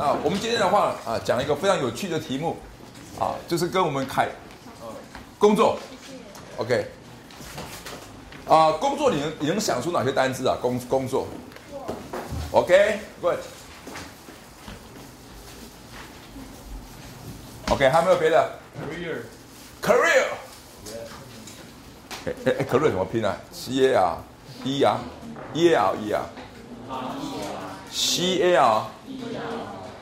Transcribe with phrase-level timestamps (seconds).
[0.00, 2.56] 那我们今天的话啊，讲一个非常有趣的题目，
[3.18, 4.28] 啊，就是跟我们凯，
[5.40, 5.76] 工作
[6.56, 6.86] ，OK，
[8.46, 10.56] 啊，工作你能你能想出哪些单词啊？
[10.62, 11.26] 工工作
[12.52, 13.38] ，OK，good。
[17.70, 18.50] ，OK，Good，OK，还有没有别的
[19.82, 20.24] ？Career，Career，
[22.26, 24.16] 哎哎，Career 怎么拼啊？C A R
[24.64, 24.98] E R
[25.54, 26.22] E R E R
[27.90, 28.82] C A R。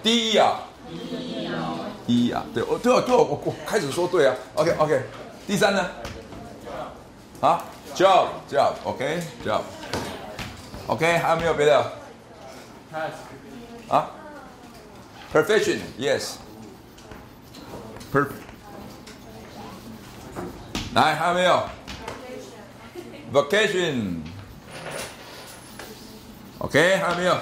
[0.02, 0.60] 第一啊，
[2.06, 5.02] 第一啊，对，哦，对哦，对哦，我我开始说对啊，OK OK，
[5.48, 5.84] 第三呢？
[7.40, 11.92] 啊，job job，OK，job，OK，还有没有别的？
[13.88, 14.08] 啊
[15.32, 16.45] ，profession，yes，per，
[20.94, 21.68] 来，还有没有
[23.32, 24.22] ？vacation，OK，
[26.96, 27.38] 还有没有？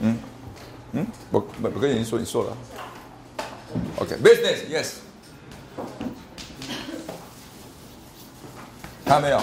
[0.00, 0.18] 嗯，
[0.92, 2.56] 嗯，我我我跟你说，你说了
[3.96, 4.98] ，OK，business，yes，
[9.04, 9.40] 看到没有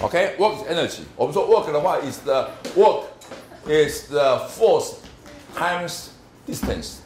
[0.00, 1.02] OK, work is energy.
[1.16, 3.02] 我们说 work 的话，is the work
[3.66, 4.94] is the force
[5.54, 6.06] times
[6.48, 6.96] distance.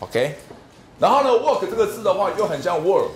[0.00, 0.34] OK.
[0.98, 3.10] 然后呢，work 这个字的话又很像 work.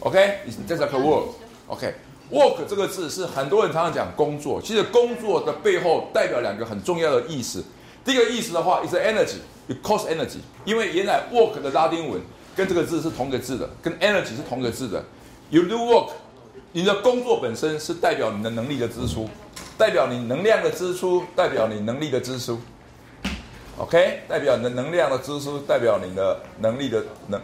[0.00, 7.64] OK, is just like a work，OK，work 这个字是很多人常常讲工作，其实工作的背后代表两个很重要的意思。
[8.06, 12.20] 第一个意思的话，is energy，it costs energy，因为原来 work 的拉丁文
[12.54, 15.04] 跟这个字是同个字的，跟 energy 是同个字的。
[15.50, 16.10] You do work，
[16.70, 19.28] 你的工作本身是代表你的能力的支出，
[19.76, 22.60] 代表你能量的支出，代表你能力的支出。
[23.78, 27.40] OK，代表你的能量的支出，代表你的能力的能。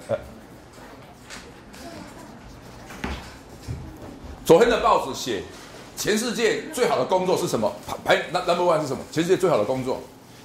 [4.45, 5.43] 昨天的报纸写，
[5.97, 7.73] 全世界最好的工作是什么？
[8.05, 9.03] 排排 number one 是什么？
[9.11, 10.01] 全世界最好的工作，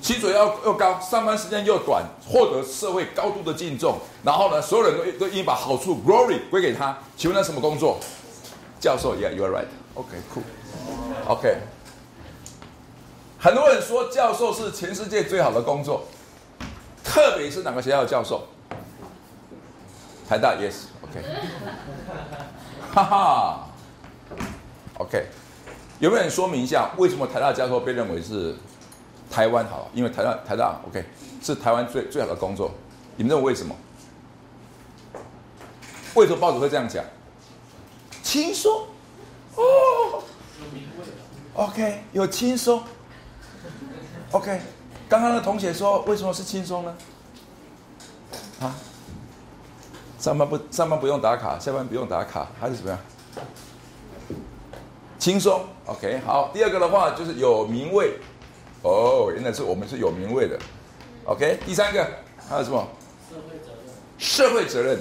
[0.07, 6.97] 薪水要又高，上班时间又短，获得社会高度的敬重，然后呢，所有人都都应把好处 glory 归给他。
[7.18, 8.00] 请问他什么工作？
[8.79, 9.66] 教授，Yeah，you are right。
[9.95, 10.44] OK，cool。
[11.28, 11.57] OK。
[13.38, 16.07] 很多人说教授是全世界最好的工作，
[17.03, 18.47] 特别是哪个学校的教授？
[20.29, 21.22] 台大，yes，OK，
[22.95, 23.68] 哈哈
[25.00, 25.25] ，OK，
[26.00, 28.56] 有没有人说明一下为什么台大教授被认为是
[29.29, 29.89] 台湾好？
[29.93, 31.03] 因为台大台大 OK
[31.41, 32.71] 是台湾最最好的工作，
[33.15, 33.75] 你们认为为什么？
[36.15, 37.03] 为什么报纸会这样讲？
[38.23, 38.88] 轻松
[39.55, 40.23] 哦
[41.53, 42.81] ，OK，有轻松。
[44.31, 44.59] OK，
[45.07, 46.95] 刚刚的同学说为什么是轻松呢？
[48.59, 48.75] 啊，
[50.19, 52.99] 上班不上班不用打卡，下班不用打卡，还是怎么样？
[55.19, 55.61] 轻松。
[55.85, 58.17] OK，好，第二个的话就是有名位。
[58.83, 60.57] 哦，原来是我们是有名位的。
[61.25, 62.07] OK，第三个
[62.47, 62.88] 还有什么？
[63.29, 63.77] 社会责任。
[64.17, 64.99] 社会责任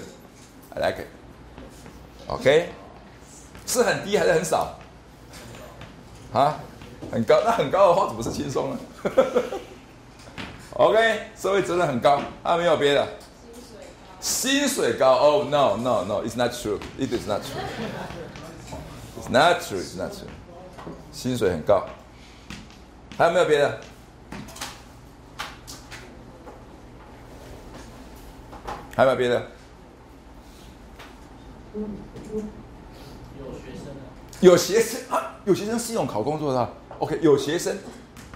[0.75, 1.07] ，I like it。
[2.29, 2.69] OK，
[3.67, 4.79] 是很低还是很少？
[6.33, 6.59] 啊？
[7.13, 8.79] 很高，那很高的话怎么是轻松呢
[10.73, 13.07] ？OK，社会责任很高，啊没有别的？
[14.19, 15.13] 薪水高。
[15.13, 16.81] Oh no no no，it's not true.
[16.99, 17.61] It is not true.
[19.21, 19.79] It's not true.
[19.79, 20.29] It's not true.
[21.13, 21.87] 薪水很高，
[23.19, 23.81] 还有没有别的？
[28.95, 29.43] 还有没有别的？
[33.41, 33.95] 有学生
[34.41, 36.69] 有学生啊，有学生是用考工作的。
[36.99, 37.79] OK，有学生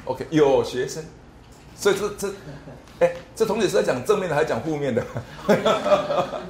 [0.04, 1.04] ，OK，有学生，
[1.74, 2.32] 所以这这，
[3.00, 5.02] 哎，这同学是在讲正面的还是讲负面的？
[5.46, 5.54] 你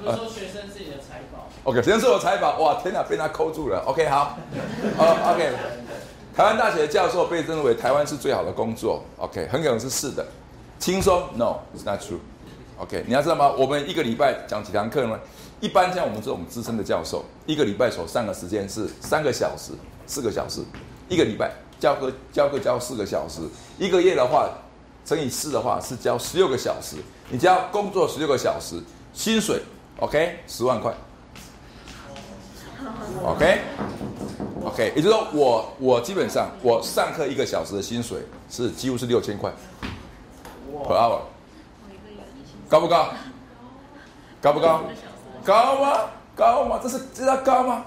[0.05, 1.49] 说学生是你的财宝。
[1.63, 3.79] OK，学生是我财宝，哇，天哪，被他扣住了。
[3.85, 4.37] OK，好，
[4.97, 5.53] 哦，OK，
[6.35, 10.25] 台湾大学的教授被认为台湾是最好的工作，OK，很可能是是的。
[10.79, 12.19] 轻松？No，it's not true。
[12.77, 13.51] OK，你要知道吗？
[13.51, 15.19] 我们一个礼拜讲几堂课呢？
[15.59, 19.73] 一般像我们这种资深的教授，一个礼拜所上的时间是三个小时、
[20.07, 20.61] 四个小时。
[21.07, 23.41] 一个礼拜教课教课教四个小时，
[23.77, 24.49] 一个月的话
[25.05, 26.95] 乘以四的话是教十六个小时。
[27.29, 28.81] 你只要工作十六个小时，
[29.13, 29.61] 薪水
[29.99, 30.91] OK 十万块。
[33.23, 33.61] OK
[34.71, 38.19] OK，OK，也就是说，我我基本上我上课一个小时的薪水
[38.49, 39.51] 是几乎是六千块
[40.85, 41.19] ，per hour，
[42.69, 43.09] 高不高？
[44.41, 44.81] 高不高？
[45.43, 45.99] 高吗？
[46.35, 46.79] 高吗？
[46.81, 47.85] 这是这叫高吗？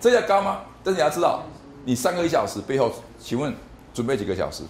[0.00, 0.60] 这叫高吗？
[0.84, 1.42] 但是你要知道，
[1.84, 3.54] 你上课一小时背后，请问
[3.92, 4.62] 准备几个小时？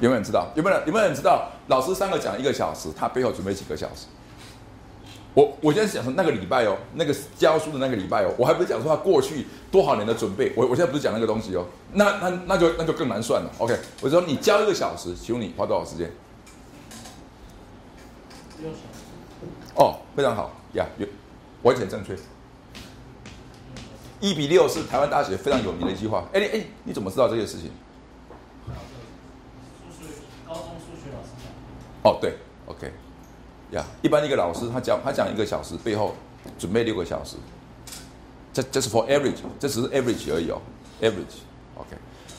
[0.00, 0.48] 有没有人知道？
[0.54, 1.48] 有没有人有没有人知道？
[1.66, 4.06] 老师上课讲一个小时，他背后准备几个小时？
[5.34, 13.50] 我我现在讲说那个礼拜哦，那个教书的那个礼拜哦，我还不是讲说他过去多少年的准备，我我现在不是讲那个东西哦，那那那就那就更难算了。
[13.58, 16.10] OK，我说你教一个小时，请问你花多少时间？
[19.76, 21.06] 哦，非常好呀，有
[21.62, 22.16] 完全正确。
[24.18, 26.26] 一比六是台湾大学非常有名的一句话。
[26.32, 27.70] 哎哎，你怎么知道这件事情？
[29.86, 30.14] 数学
[30.44, 32.12] 高中数学老师讲。
[32.12, 32.34] 哦，对
[33.72, 36.14] 呀，一般一个老师他讲他讲一个小时，背后
[36.58, 37.36] 准备六个小时。
[38.52, 40.60] 这这是 for average，这只是 average 而已哦
[41.00, 41.44] ，average。
[41.76, 41.90] OK，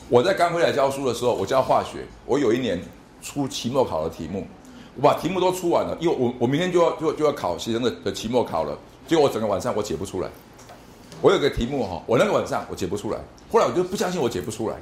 [0.08, 2.82] 我在刚回来教书的时候，我教化学，我有一年
[3.22, 4.46] 出期末考的题目，
[4.96, 10.28] 我把题目都出完了，因为我我明天就要就就要考学生的的期末考了，结果我整个晚上我解不出来。
[11.22, 13.18] 我有个题目哈，我那个晚上我解不出来，
[13.52, 14.76] 后来我就不相信我解不出来，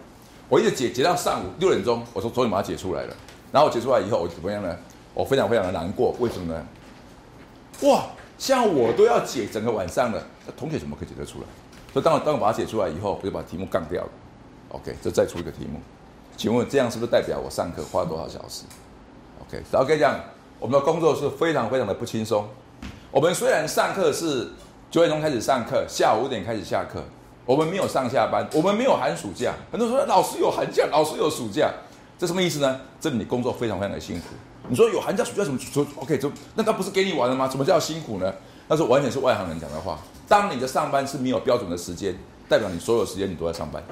[0.49, 3.15] 我一直解解到上午六点钟，我说终于把它解出来了。
[3.53, 4.77] 然后我解出来以后，我怎么样呢？
[5.19, 6.65] 我非常非常的难过，为什么呢？
[7.83, 8.05] 哇，
[8.39, 11.45] 像我都要解整个晚上了，那同学怎么可以解得出来？
[11.93, 14.09] 所以当我当我把它解出来以后，我就把题目杠掉了。
[14.69, 15.81] OK，就再出一个题目，
[16.37, 18.63] 请问这样是不是代表我上课花了多少小时
[19.41, 20.21] ？OK，然后跟你讲，
[20.61, 22.47] 我们的工作是非常非常的不轻松。
[23.11, 24.49] 我们虽然上课是
[24.89, 27.03] 九点钟开始上课，下午五点开始下课，
[27.45, 29.53] 我们没有上下班，我们没有寒暑假。
[29.73, 31.73] 很多人说老师有寒假，老师有暑假，
[32.17, 32.81] 这什么意思呢？
[33.01, 34.27] 这你工作非常非常的辛苦。
[34.69, 37.49] 你说有寒假暑假什么说 OK 就那他不是给你玩了吗？
[37.49, 38.33] 什么叫辛苦呢？
[38.69, 39.99] 那是完全是外行人讲的话。
[40.29, 42.15] 当你的上班是没有标准的时间，
[42.49, 43.83] 代表你所有时间你都在上班。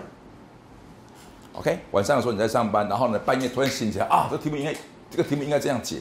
[1.54, 4.74] OK，晚上的时候你在上班，然后呢半夜突然醒起来啊，这题目应该
[5.10, 5.98] 这个题目应该这样解。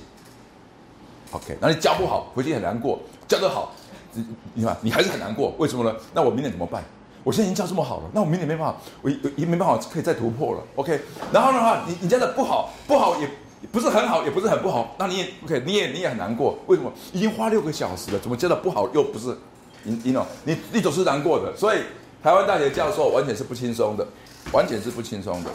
[1.32, 3.00] OK，那你教不好，回去很难过；
[3.30, 3.72] 教得好，
[4.12, 4.26] 你
[4.56, 5.98] 你看你还是很难过，为什么呢？
[6.14, 6.84] 那我明年怎么办？
[7.24, 10.62] 我现在已经教这么好了，那我明年没办法，我也没办法可以再突破了。
[10.76, 11.00] OK，
[11.32, 13.30] 然后的话，你你教的不好，不好也。
[13.76, 16.58] 不是很好，也不是很不好，那你也 OK，你也你也很难过。
[16.68, 16.90] 为什么？
[17.12, 19.38] 已经花六个小时了，怎么教的不好又不是？
[19.84, 20.26] 你你懂？
[20.46, 21.54] 你你总是难过的。
[21.58, 21.80] 所以
[22.24, 24.08] 台湾大学教授完全是不轻松的，
[24.54, 25.52] 完全是不轻松的。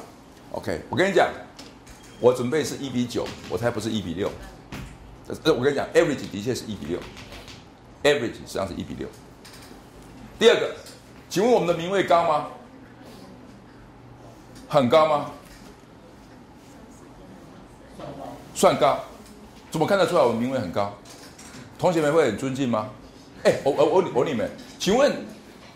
[0.52, 1.30] OK，我跟你讲，
[2.20, 4.30] 我准备是一比九，我才不是一比六。
[5.42, 6.98] 呃，我跟你讲，average 的确是一比六
[8.02, 9.08] ，average 实际上是一比六。
[10.38, 10.74] 第二个，
[11.30, 12.48] 请问我们的名位高吗？
[14.68, 15.30] 很高吗？
[18.54, 18.98] 算高，
[19.70, 20.92] 怎么看得出来我们名位很高？
[21.78, 22.88] 同学们会很尊敬吗？
[23.42, 25.10] 哎，我我我我你们，请问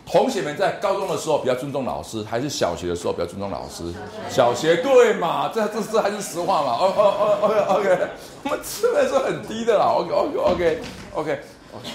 [0.04, 3.84] 同学们在高中的时候比较尊重老师，还是小学的时候比较尊重老师？
[4.28, 5.48] 小学对嘛？
[5.48, 6.72] 这这这还是实话嘛？
[6.72, 8.08] 哦哦哦，OK OK，
[8.42, 9.86] 我们吃的是很低的啦。
[9.86, 10.82] OK OK OK
[11.14, 11.40] OK
[11.72, 11.88] OK。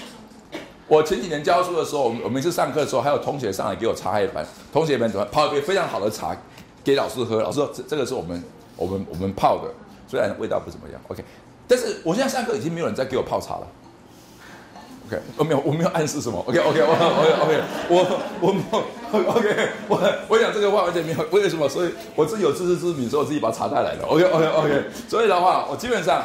[0.88, 6.36] 我前几年教书的时候，我们我每次上课的时候，还有同学上来给我茶叶班，同学们怎么泡一杯非常好的茶
[6.82, 7.40] 给老师喝？
[7.40, 8.42] 老师说这这个是我们
[8.74, 9.70] 我们我们泡的。
[10.10, 11.22] 虽然味道不怎么样，OK，
[11.68, 13.66] 但是我现在上课已经没有人再给我泡茶了
[15.06, 17.04] ，OK，我没有我没有暗示什么，OK OK OK
[17.44, 21.68] OK，我我没有 OK 我我讲这个话完全没有为什么？
[21.68, 26.24] 所以我自己有自知之明，所以我自己把茶带来了，OK OK OK，所以的话我基本上，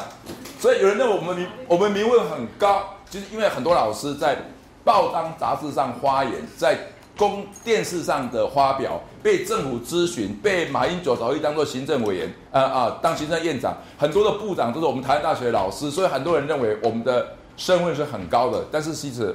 [0.58, 4.36] 所以有人认为我们名我们名位很高，就是因为很多老师在
[4.82, 6.76] 报章杂志上发言，在。
[7.16, 18.64] 公电视上的发表被政府咨询，被马英九早已当做行政委员，啊啊，当行政院长，很多的部长都是我们台湾大学的老师，所以很多人认为我们的身份是很高的。
[18.70, 19.34] 但是其实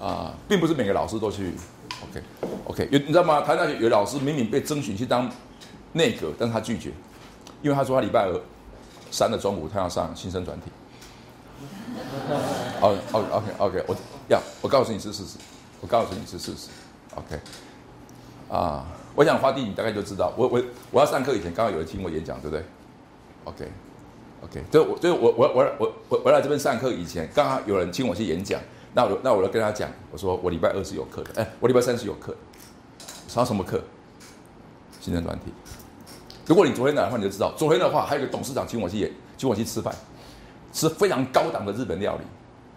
[0.00, 1.52] 啊，并不是每个老师都去。
[2.02, 2.22] OK
[2.66, 3.40] OK，有你知道吗？
[3.40, 5.30] 台湾大学有老师明明被征询去当
[5.92, 6.90] 内阁，但是他拒绝，
[7.62, 8.38] 因为他说他礼拜二
[9.10, 10.66] 三的中午他要上新生专题。
[12.82, 13.96] 哦，OK OK OK，我
[14.28, 15.38] 要我告诉你是事实，
[15.80, 16.68] 我告诉你是事实。
[17.16, 17.40] OK，
[18.50, 22.64] 啊，我想花弟你大概就知道，我我我要上课以前刚刚有人听我演讲，对不对
[23.44, 28.60] ？OK，OK，就我就我我我我我我来这边上课以前，刚刚有人请我去演讲，
[28.92, 32.36] 那我那我就跟他讲，我说我礼拜二是有课的，哎，我礼拜三是有课，
[33.26, 33.82] 上什么课？
[35.00, 35.46] 新生专题。
[36.46, 39.94] 如果你昨天来的话，你就知道，昨天的话还有个董事长请我去演，请我去吃饭，
[40.72, 42.22] 吃非常高档的日本料理。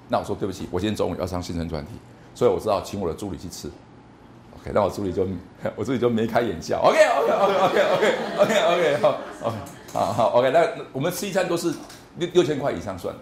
[0.08, 1.92] 那我说对不起，我今天中午要上新生专题，
[2.34, 3.70] 所以我知道请我的助理去吃。
[4.62, 5.28] OK，那我助理就
[5.76, 6.80] 我助理就眉开眼笑。
[6.82, 9.56] OK OK OK OK OK OK OK 好 OK
[9.94, 11.74] 好好 OK，那我们吃一餐都是
[12.18, 13.14] 六六千块以上算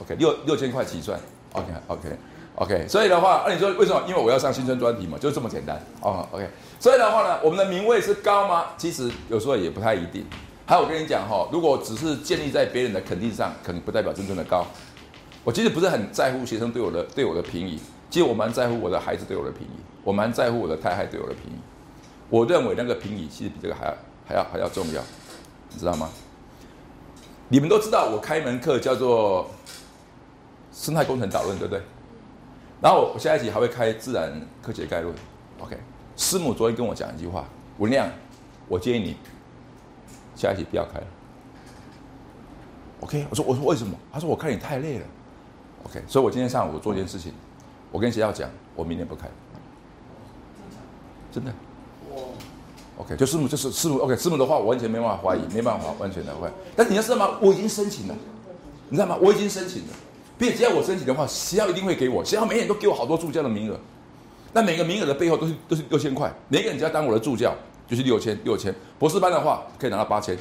[0.00, 1.18] ，OK 六六千块起算。
[1.52, 2.08] OK OK
[2.56, 4.02] OK，所以的话，那你说为什么？
[4.06, 5.80] 因为我要上新春专题嘛，就这么简单。
[6.02, 6.46] 哦 OK，
[6.78, 8.66] 所以的话呢，我们的名位是高吗？
[8.76, 10.26] 其实有时候也不太一定。
[10.66, 14.64] 还有我跟你讲哈，如果只是建立在别人的肯定上，可能不代表真正的高。
[15.42, 17.78] 我其实不是很在乎学生对我的对我的评语，
[18.10, 21.56] 其实我蛮在乎我的孩子对我的评语，我蛮在乎我的太太对我的评语。
[22.28, 23.94] 我认为那个评语其实比这个还要
[24.26, 25.00] 还要还要重要，
[25.70, 26.10] 你知道吗？
[27.48, 29.48] 你们都知道我开一门课叫做
[30.72, 31.82] 生态工程导论，对不对？
[32.80, 35.14] 然后我下一集还会开自然科学概论。
[35.60, 35.76] OK，
[36.16, 37.44] 师母昨天跟我讲一句话，
[37.78, 38.08] 文亮，
[38.68, 39.16] 我建议你
[40.34, 41.06] 下一集不要开了。
[43.00, 43.96] OK，我说我说为什么？
[44.12, 45.06] 他说我看你太累了。
[45.84, 47.32] OK，所以我今天上午做一件事情，
[47.90, 49.28] 我跟学校讲，我明年不开，
[51.32, 51.52] 真的。
[52.96, 53.98] OK，就师母就是师母。
[53.98, 56.52] OK，师母的话我完全没办法怀疑，没办法完全的怀疑。
[56.76, 57.38] 但你要知道吗？
[57.40, 58.14] 我已经申请了，
[58.90, 59.16] 你知道吗？
[59.20, 59.88] 我已经申请了，
[60.38, 63.76] 并且只要我申请的话，学校一定会给我，学校每年都给我好多助教的名额。
[64.52, 67.54] 那每个名额的背后都是都是六千块，每个人只要当我的助教
[67.88, 70.36] 就是六千六千，博士班的话可以拿到八千。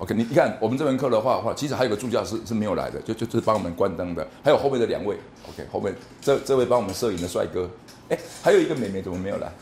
[0.00, 5.14] OK，你你看我们这门课的话话，其实还有个助教是是没有来的，就就就是帮我们关灯的，还有后面的两位。
[5.50, 7.68] OK，后面这这位帮我们摄影的帅哥，
[8.08, 9.52] 哎，还有一个美眉怎么没有来？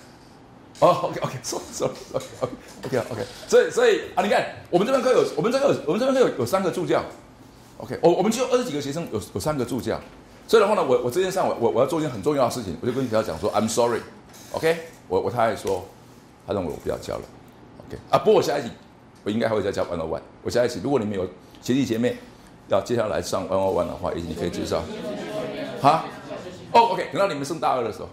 [0.78, 2.24] 哦，OK OK， 说说 OK
[2.86, 7.02] OK OK，所以所以啊，你看我们这门课有我们这个有我们这门课有有三个助教。
[7.78, 10.00] OK，我我们只有二十几个学生，有有三个助教。
[10.46, 14.02] 所以的话呢，我我这天上午我我要做一件很重要的事情，我就跟学校讲说，I'm sorry。
[14.52, 14.78] OK，
[15.08, 15.84] 我我太太说，
[16.46, 17.22] 他认为我不要教了。
[17.88, 18.68] OK，啊，不过我下一集。
[19.28, 20.22] 我应该还会再教 One on One。
[20.42, 21.26] 我下一期，如果你们有
[21.60, 22.16] 学弟姐妹
[22.68, 24.82] 要接下来上 One on One 的话，你可以介绍。
[25.82, 26.06] 好，
[26.72, 28.08] 哦，OK，等到你们升大二的时候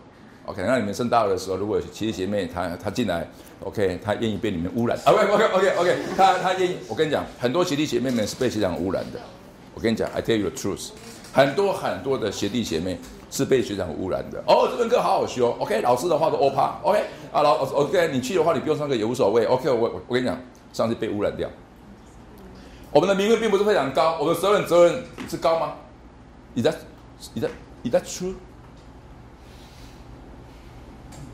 [0.45, 3.25] ，OK，等到你们升大二的时候，如果有学弟姐妹他他进来
[3.63, 6.75] ，OK，他愿意被你们污染，OK，OK，OK，OK，他他愿意。
[6.89, 9.19] 我跟你讲，很多学弟姐妹们是被学长污染的。
[9.73, 10.89] 我跟你讲，I tell you the truth，
[11.31, 12.99] 很多很多的学弟姐妹
[13.31, 14.43] 是被学长污染的。
[14.47, 16.99] 哦，这门课好好修，OK，老师的话都 O 怕，OK，
[17.31, 20.37] 啊老 OK，你去的话你不用上课也无所谓，OK，我我我跟你讲。
[20.75, 21.49] 上次被污染掉，
[22.91, 25.75] 我们的名誉并不是非常高，我们的责任责任是高吗
[26.53, 26.75] ？Is that
[27.33, 27.49] is that
[27.85, 28.33] is that true？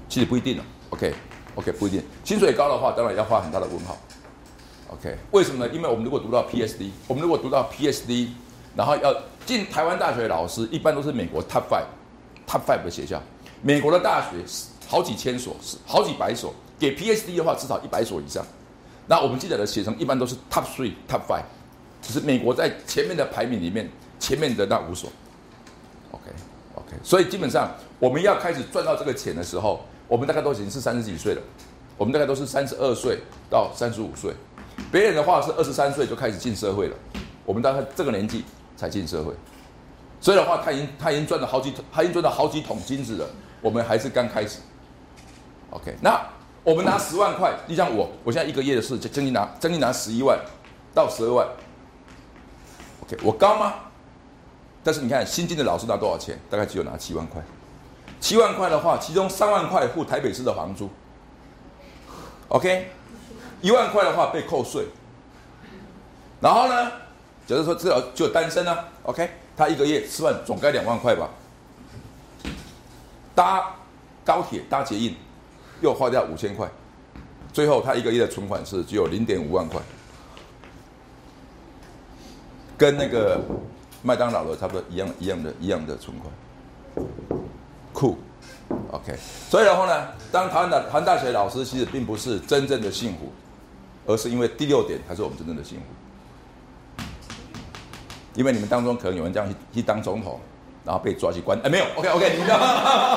[0.08, 1.16] 其实不一定了，OK
[1.56, 3.98] OK 不一定，薪水高的话，当然要画很大的问号。
[4.90, 5.74] OK，为什么呢？
[5.74, 8.28] 因为我们如果读到 PSD，我们如果读到 PSD，
[8.76, 9.12] 然后要
[9.48, 11.86] 进台湾大学的老师，一般都是美国 Top Five
[12.46, 13.20] Top Five 的学校，
[13.64, 14.38] 美国的大学
[14.88, 15.56] 好几千所，
[15.88, 18.46] 好几百所，给 PSD 的话至少一百所以上。
[19.12, 21.44] 那我们记者的写成一般都是 top three top five，
[22.02, 25.12] 就是美国在前面的排名里面前面的那五所。
[26.12, 26.32] OK
[26.76, 31.42] OK，所以基本上我们要开始赚到这个钱的时候，我们大概都已经是三十几岁了，
[31.98, 34.34] 我们大概都是三十二岁到三十五岁，
[34.90, 36.96] 别人的话是二十三岁就开始进社会了，
[37.46, 38.46] 我们大概这个年纪
[38.78, 39.34] 才进社会，
[40.22, 43.28] 所以的话他已经他已经赚了好几他已经赚了好几桶金子了，
[43.60, 44.60] 我们还是刚开始。
[45.72, 46.18] OK，那。
[46.64, 50.40] 我们拿十万块，你像我，我现在一个月的是将近拿将近拿十一万
[50.94, 51.48] 到十二万。
[53.04, 53.74] OK，我高吗？
[54.84, 56.40] 但是你看新进的老师拿多少钱？
[56.50, 57.42] 大概只有拿七万块。
[58.20, 60.88] 七万块的话，其中三万块付台北市的房租。
[62.50, 62.92] OK，
[63.62, 64.86] 一万块的话被扣税。
[66.40, 66.92] 然后呢，
[67.48, 69.28] 假如说只有就单身呢，OK，
[69.58, 71.28] 他一个月吃饭总该两万块吧？
[73.34, 73.76] 搭
[74.24, 75.16] 高铁搭捷运。
[75.82, 76.70] 又花掉五千块，
[77.52, 79.82] 最后他一个月的存款是只有零点五万块，
[82.78, 83.42] 跟那个
[84.04, 86.32] 麦当劳的差不多一样一样的一样的存款，
[87.92, 88.18] 酷
[88.92, 89.16] ，OK。
[89.50, 93.32] 所以然后呢，当台湾的台湾大学老师其实并不是真正的幸福，
[94.06, 97.04] 而是因为第六点才是我们真正的幸福，
[98.36, 100.40] 因为你们当中可能有人这样去去当总统。
[100.84, 102.58] 然后被抓去关，哎，没有，OK OK，你知道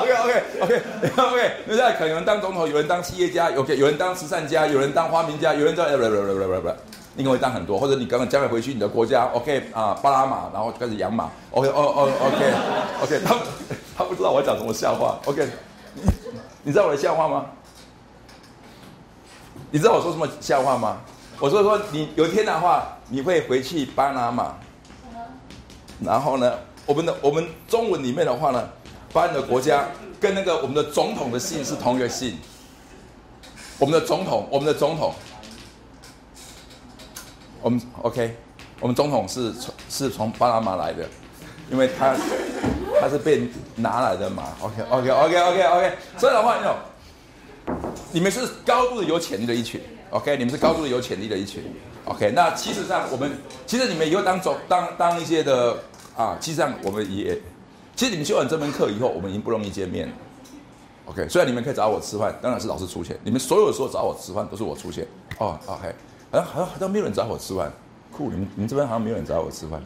[0.01, 0.81] ，OK OK OK
[1.17, 6.69] OK，现在可能当总统，有人当企业家，OK，有人当慈善家，有人当发明家，有人在不不不不不不，
[7.15, 12.53] 你可能当很多，或者你刚刚将来回去你的国家，OK 啊，巴拿马，然后开始养马，OK 哦哦 OK
[13.03, 13.35] OK，他
[13.97, 15.47] 他不知道我讲什么笑话，OK，
[16.61, 17.45] 你知道我的笑话吗？
[19.71, 20.97] 你知道我说什么笑话吗？
[21.39, 24.53] 我说说你有一天的话，你会回去巴拿马，
[25.99, 26.53] 然后呢？
[26.85, 28.69] 我们的我们中文里面的话呢，
[29.11, 29.85] 把你的国家
[30.19, 32.37] 跟那个我们的总统的姓是同一个姓。
[33.77, 35.13] 我们的总统，我们的总统，
[37.61, 38.33] 我们 OK，
[38.79, 41.05] 我们总统是从是从巴拿马来的，
[41.69, 42.15] 因为他
[43.01, 44.43] 他是被拿来的嘛。
[44.61, 46.75] OK OK OK OK OK，所以的话，你有
[48.13, 49.81] 你们是高度的有潜力的一群。
[50.11, 51.61] OK，你们是高度的有潜力的一群。
[52.05, 55.77] OK，那其实上我们其实你们以后当总当当一些的
[56.15, 57.37] 啊，其实上我们也
[57.95, 60.13] 其实你们修完这门课以后，我们已经不容易见面了。
[61.07, 63.17] OK，虽然你们可以找我吃饭，当然是老师出钱。
[63.23, 65.05] 你们所有的时候找我吃饭都是我出钱。
[65.37, 65.93] 哦，OK，
[66.31, 67.71] 好像好像好像没有人找我吃饭，
[68.11, 68.29] 酷！
[68.29, 69.83] 你们你们这边好像没有人找我吃饭。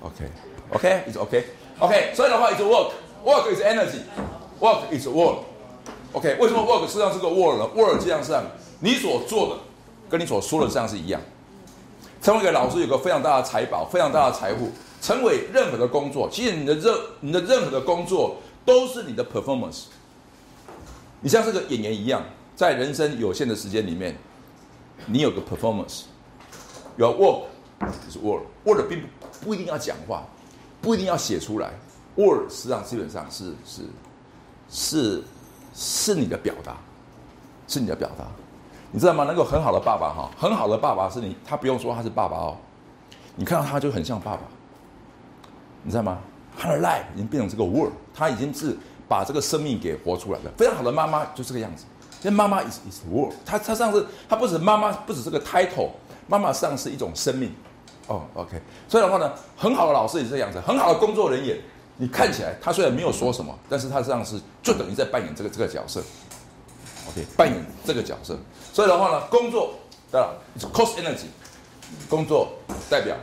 [0.00, 2.12] OK，OK，is OK，OK。
[2.14, 5.38] 所以的话，It's work，work is energy，work is work。
[6.12, 8.32] OK，为什么 work 实际上是个 word 呢？word 实际上是
[8.80, 9.60] 你所做的
[10.08, 11.20] 跟你所说的实际上是一样。
[12.22, 14.70] 成为一个老师有个非常大的财宝，非常大的财富。
[15.06, 19.84] 成为任何的工作，其实你的任你的任何的工作都是你的 performance。
[21.20, 22.20] 你像这个演员一样，
[22.56, 24.16] 在人生有限的时间里面，
[25.06, 26.06] 你有个 performance，
[26.96, 27.42] 有 work，
[28.04, 29.06] 就是 word，word 并不
[29.44, 30.24] 不一定要讲话，
[30.82, 31.70] 不一定要写出来
[32.16, 33.82] ，word 实际上基本上是是
[34.68, 35.22] 是
[35.72, 36.76] 是你的表达，
[37.68, 38.24] 是你的表达，
[38.90, 39.24] 你知道吗？
[39.28, 42.56] 那个很好的爸爸哈，很好的爸爸是你，他不用说他是爸爸哦，
[43.36, 44.40] 你看到他就很像爸爸，
[45.86, 46.18] 你知道吗？
[46.58, 48.76] 他的 life 已经变成这个 world，他已经是。
[49.08, 51.84] 把这个生命给活出来了，非常好的妈妈就这个样子。
[52.24, 55.90] 因为妈妈 is is world，她她上是她不止妈妈，不止这个 title，
[56.26, 57.54] 妈妈上是一种生命。
[58.08, 58.60] 哦，OK。
[58.88, 61.56] 所以的话呢，很好的老师也是这样子，很好的工作人员，
[61.98, 66.02] 你看起来他虽然没有说什么，但是他实际上是就等于在扮演这个这个角色。
[67.08, 68.36] OK，扮演这个角色。
[68.72, 69.74] 所以的话呢，工作
[70.10, 70.36] 对了
[70.72, 71.26] ，cost energy，
[72.08, 72.48] 工作
[72.90, 73.14] 代表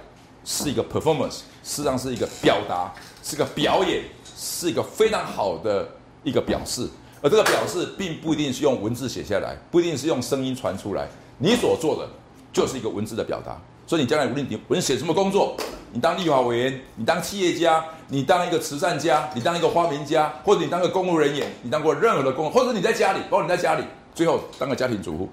[0.45, 2.93] 是一个 performance，实际上是一个表达，
[3.23, 4.03] 是个表演。
[4.35, 5.87] 是一个非常好的
[6.21, 6.85] 一个表示，
[7.21, 11.07] 而这个表示并不一定是用文字写下来，不一定是用声音传出来。
[11.37, 12.09] 你所做的
[12.51, 13.57] 就是一个文字的表达。
[13.87, 15.55] 所以你将来无论你无论写什么工作，
[15.93, 25.29] 你当立法委员，你当企业家，你当一个慈善家，你当一个发明家，或者你当个公务人员，你当过任何的工，或者你在家里，包括你在家里，最后当个家庭主妇。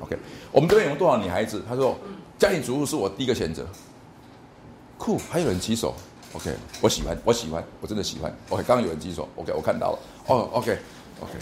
[0.00, 0.18] OK，
[0.50, 1.62] 我们这边有多少女孩子？
[1.66, 1.96] 她说
[2.38, 3.66] 家庭主妇是我第一个选择。
[5.02, 5.96] 酷，还有人举手。
[6.32, 8.32] OK，我喜欢，我喜欢，我真的喜欢。
[8.50, 9.98] OK，刚刚有人举手，OK，我看到了。
[10.28, 11.38] 哦，OK，OK，OK，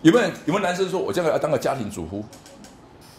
[0.00, 2.24] 有没有有没有男生说，我将来要当个家庭主妇，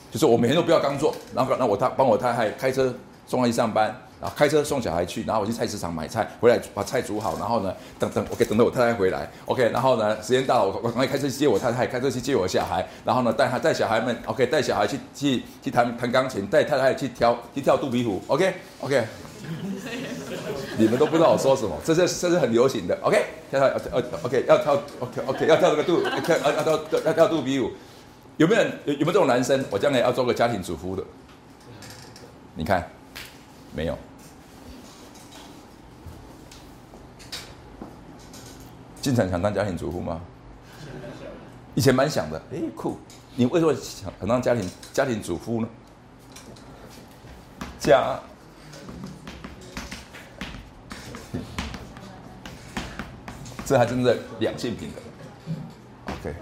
[0.09, 2.91] 就是我每天都不要工作，然后那我他帮我太太开车
[3.27, 19.06] 送她去上班，然后开车送小孩去，然后我去菜市场买菜，回来把菜煮好，然后呢，等等，OK，等到我太太回来，OK，然后呢，时间到了，我我赶快开车去接我太太，开车去接我小孩，然后呢，带他带小孩们，OK，带小孩去去去弹弹钢琴，带太太去跳去跳肚皮舞，OK，OK。
[20.77, 22.97] 你们都不知道我说什么，这是这是很流行的。
[23.01, 27.71] OK，跳跳呃 OK 要跳 OK OK 要跳这个肚跳要要跳要跳肚皮舞，
[28.38, 29.63] 有没有有有没有这种男生？
[29.69, 31.03] 我将来要做个家庭主妇的，
[32.56, 32.89] 你看
[33.73, 33.97] 没有？
[39.01, 40.19] 经常想当家庭主妇吗？
[41.75, 42.97] 以前蛮想的，哎酷，
[43.36, 45.67] 你为什么想想当家庭家庭主妇呢？
[47.79, 48.19] 家。
[53.63, 55.03] 这还真的两性平等
[56.15, 56.33] ，OK，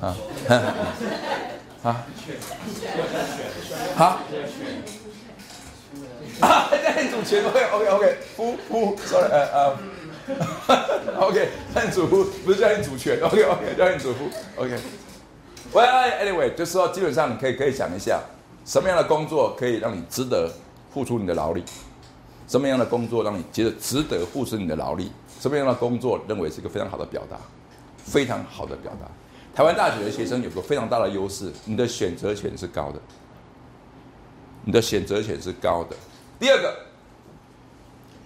[0.00, 0.16] 啊，
[1.82, 2.02] 啊，
[3.94, 4.18] 好，
[6.40, 9.76] 啊，家庭主权，OK，OK，夫夫，sorry，呃呃。
[11.18, 14.78] ，OK，家庭主妇不是家庭主权，OK，OK，家庭主妇，OK，
[15.72, 18.20] 喂，Anyway，就是说基本上你可以可以想一下，
[18.64, 20.50] 什么样的工作可以让你值得
[20.92, 21.62] 付出你的劳力？
[22.48, 25.10] 什么样的工作让你觉得值得付出你的劳力？
[25.40, 27.36] 什么样的工作认为是一个非常好的表达，
[27.98, 29.06] 非常好的表达。
[29.54, 33.00] 台湾大学的学生有个非常大的优势，你的选择权是高的，
[34.64, 35.96] 你的选择权是高的。
[36.38, 36.76] 第二个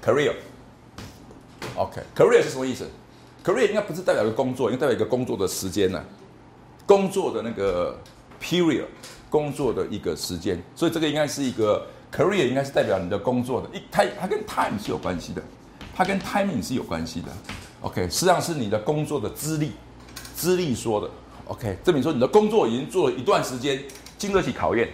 [0.04, 0.32] korea
[1.80, 2.86] OK career 是什么意思
[3.44, 6.04] ？career 应该不是代表一个工作，应该代表一个工作的时间呢？
[6.84, 7.98] 工作的那个
[8.42, 8.84] period，
[9.30, 15.42] 工作的一个时间，所以这个应该是一个 career，应该是代表你的工作的，一它它跟 time 是有关系的。
[15.92, 17.28] 它跟 timing 是有关系的
[17.82, 19.72] ，OK，实际上是你的工作的资历，
[20.34, 21.10] 资历说的
[21.46, 23.82] ，OK，证明说你的工作已经做了一段时间，
[24.16, 24.88] 经得起考验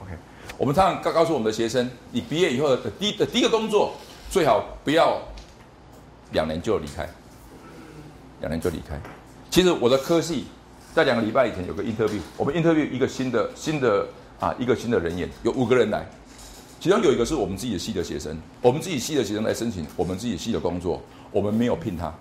[0.00, 0.12] ，OK。
[0.56, 3.92] 我们常常告告诉我们的学生，你毕业以后的第的第一个工作，
[4.30, 5.20] 最好不要
[6.32, 7.08] 两年就离开，
[8.40, 9.00] 两年就离开。
[9.50, 10.46] 其实我的科系
[10.94, 14.06] 在两个礼拜以前有个 interview，我们 interview 一个新的新的
[14.40, 16.04] 啊一个新的人员，有五个人来，
[16.80, 22.12] 其中有一个是我们自己的系的学生，我们自己系的学生来申请我们自己系的工作，我们没有聘他。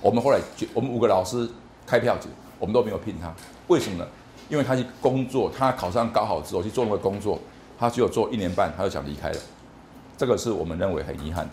[0.00, 0.40] 我们后来
[0.74, 1.48] 我们五个老师
[1.86, 3.32] 开票子，我们都没有聘他，
[3.68, 4.06] 为什么呢？
[4.48, 7.40] 因为他去工作，他考上高考之后去做那个工作，
[7.78, 9.40] 他只有做一年半，他就想离开了。
[10.18, 11.52] 这个是我们认为很遗憾的。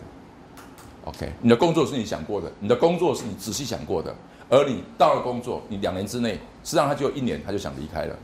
[1.04, 4.14] OK，你的工作是你想过的，你的工作是你仔细想过的，
[4.50, 8.16] 而你到了工作，你两年之内，实际上他就一年他就想离开了。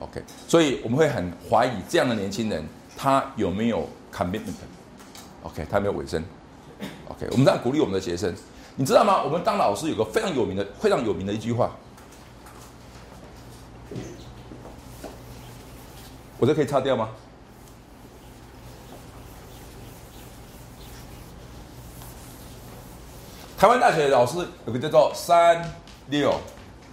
[0.00, 6.22] OK，所以我们会很怀疑这样的年轻人他有没有 commitment？OK，他没有尾声。
[7.08, 8.34] OK，我们在鼓励我们的学生，
[8.74, 9.22] 你知道吗？
[9.22, 11.70] 我们当老师有个非常有名的、非常有名的一句话，
[16.38, 17.08] 我这可以擦掉吗？
[23.58, 25.66] 台湾大学的老师有个叫做三
[26.08, 26.34] 六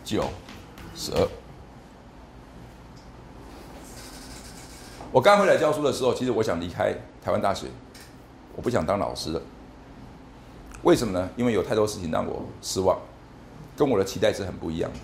[0.05, 0.23] 九
[0.95, 1.27] 十二。
[5.11, 7.67] 我刚回来教书的时候，其实我想离开台湾大学，
[8.55, 9.41] 我不想当老师了。
[10.83, 11.29] 为什么呢？
[11.35, 12.97] 因为有太多事情让我失望，
[13.75, 14.99] 跟我的期待是很不一样的。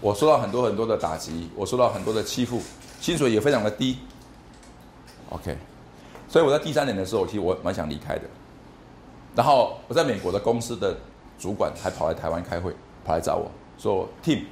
[0.00, 2.62] 我受到很多很多的打击，我受到很多的欺负，
[2.98, 3.98] 薪水也非常的低。
[5.28, 5.54] OK，
[6.28, 8.22] 所以我在第三年的时候，其实我蛮想离开的。
[9.34, 10.94] 然后我在美国的公司的
[11.38, 14.44] 主管还跑来台湾开会，跑来找我说：“Tim，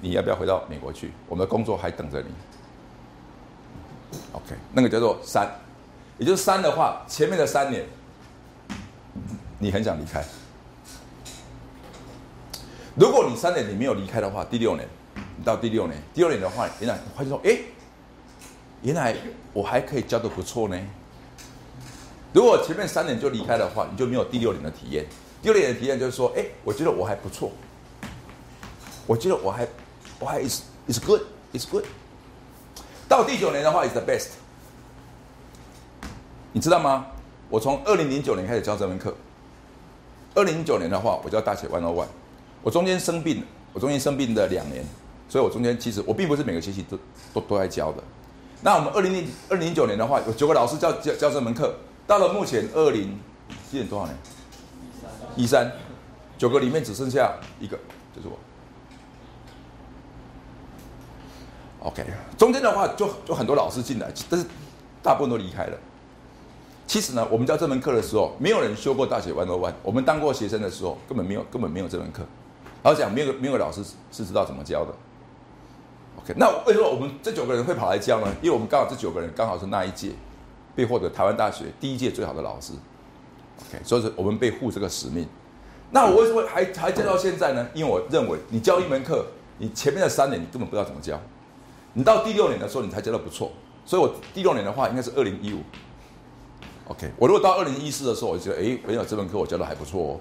[0.00, 1.12] 你要不要回到美国去？
[1.28, 2.28] 我们的工作还等着你。
[4.32, 5.48] ”OK，那个叫做三，
[6.18, 7.86] 也就是三的话，前面的三年
[9.58, 10.24] 你很想离开。
[12.96, 17.56] 如果你三年你没有离开的话，第六年你到第六年，第六年的话，原来他就说：“哎，
[18.82, 19.14] 原来
[19.52, 20.76] 我还可以教的不错呢。”
[22.32, 25.04] 如果前面三年就离开的话，你就没有第六年的体验。
[25.42, 27.50] 第六年的体验就是说，哎，我觉得我还不错，
[29.06, 29.68] 我觉得我还
[30.18, 31.20] 我还 is is good
[31.52, 31.84] is good。
[33.08, 34.28] 到第九年的话 is the best。
[36.52, 37.06] 你知道吗？
[37.50, 39.14] 我从二零零九年开始教这门课，
[40.34, 42.06] 二零零九年的话，我教大写 one o one。
[42.62, 44.82] 我中间生病，我中间生病的两年，
[45.28, 46.98] 所以我中间其实我并不是每个学期都
[47.34, 48.02] 都都在教的。
[48.62, 51.74] 那我们二零零二零零九年的话，有九个老师教教教这门课。
[52.06, 53.18] 到了目前二零
[53.70, 54.16] 今年多少年？
[55.36, 55.70] 一三，
[56.36, 57.78] 九个里面只剩下一个，
[58.14, 58.38] 就是我。
[61.80, 62.04] OK，
[62.36, 64.46] 中间的话就就很多老师进来，但是
[65.02, 65.78] 大部分都离开了。
[66.86, 69.72] 其实呢，我们教这门课的时候，没有人修过大写弯 o one。
[69.82, 72.22] 我们当过学生的时候，根本没有根本没有这门课。
[72.82, 74.92] 而讲没有没有老师是知道怎么教的。
[76.18, 78.26] OK，那为什么我们这九个人会跑来教呢？
[78.42, 80.12] 因为我们刚好这九个人刚好是那一届。
[80.74, 82.72] 被获得台湾大学第一届最好的老师
[83.68, 85.26] ，OK，所以说我们被护这个使命。
[85.90, 87.66] 那我为什么还还教到现在呢？
[87.74, 89.26] 因为我认为你教一门课，
[89.58, 91.20] 你前面的三年你根本不知道怎么教，
[91.92, 93.52] 你到第六年的时候你才教的不错。
[93.84, 95.58] 所以我第六年的话应该是二零一五
[96.88, 97.10] ，OK。
[97.18, 100.20] 我如果到二零一四的时候，我觉得哎，没有这门课我教的还不错哦。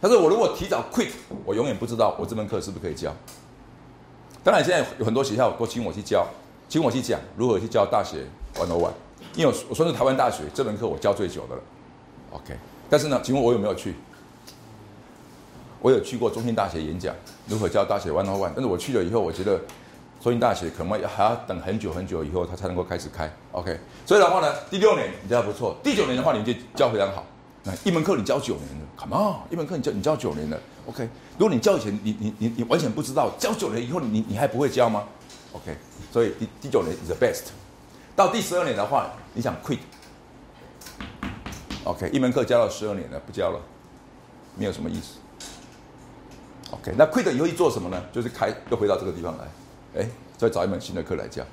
[0.00, 1.10] 但是我如果提早 quit，
[1.44, 3.12] 我永远不知道我这门课是不是可以教。
[4.44, 6.26] 当然现在有很多学校都请我去教，
[6.68, 8.92] 请我去讲如何去教大学 one on one。
[9.34, 11.62] 因为我我算是台湾大学这门课我教最久的了
[12.32, 12.56] ，OK。
[12.88, 13.94] 但是呢，请问我有没有去？
[15.80, 17.14] 我有去过中心大学演讲，
[17.46, 18.52] 如何教大学 One on One。
[18.54, 19.58] 但是我去了以后，我觉得
[20.22, 23.78] 中心大学可能还要等很久很久以后，它才能够开始开，OK。
[24.06, 27.24] 所以的话呢，第六年你教不错，第九年的话你就教非常好。
[27.64, 31.08] 那一门课你教九年了，Come on，一门课你教你教九年了，OK。
[31.38, 35.04] 如果你教以前你你你你完全不知道，教九年以后你你还不会教吗
[35.52, 35.76] ？OK。
[36.12, 37.48] 所以第第九年 the best。
[38.16, 39.56] 到第十二年的话，你想
[41.82, 43.58] quit？OK，一门课教了十二年了，不教了，
[44.56, 45.16] 没有什么意思。
[46.70, 48.00] OK，那 quit 以后做什么呢？
[48.12, 49.44] 就是开又回到这个地方来，
[50.00, 51.44] 哎，再找一门新的课来教。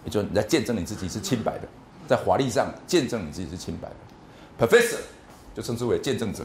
[0.04, 1.68] 也就是你在见证你自己是清白的，
[2.06, 4.68] 在法律上见证你自己是清白的。
[4.68, 5.00] Professor
[5.56, 6.44] 就称之为见证者。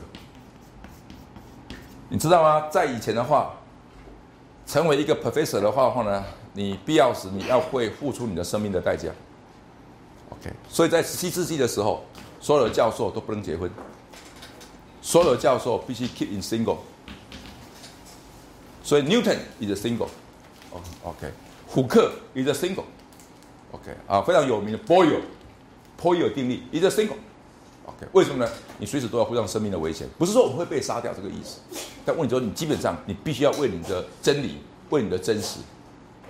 [2.08, 2.68] 你知道吗？
[2.70, 3.54] 在以前的话，
[4.66, 9.08] 成为一个 Professor 的话的话呢，你必要时你要会付出你的生命的代价。
[10.30, 12.04] OK，所以在十七世纪的时候，
[12.40, 13.68] 所有的教授都不能结婚，
[15.02, 16.78] 所有的教授必须 keep in single。
[18.84, 20.08] 所以 Newton is a single。
[21.02, 21.32] OK，
[21.66, 22.84] 虎克 is a single。
[23.72, 27.16] OK 啊，非常有名的 Boyle，Boyle 定律，is a single。
[27.86, 28.50] OK，为什么呢？
[28.78, 31.60] 你随时都要互上生命的危险，不是说我们会被杀掉这个意思。
[32.04, 34.58] 但问题说，你基本上你必须要为你的真理、
[34.90, 35.60] 为你的真实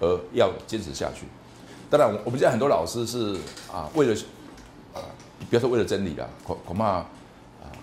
[0.01, 1.27] 而要坚持下去。
[1.91, 3.37] 当然，我我们现在很多老师是
[3.73, 4.15] 啊，为了
[4.93, 4.99] 啊，
[5.49, 7.07] 不要说为了真理了，恐恐怕啊，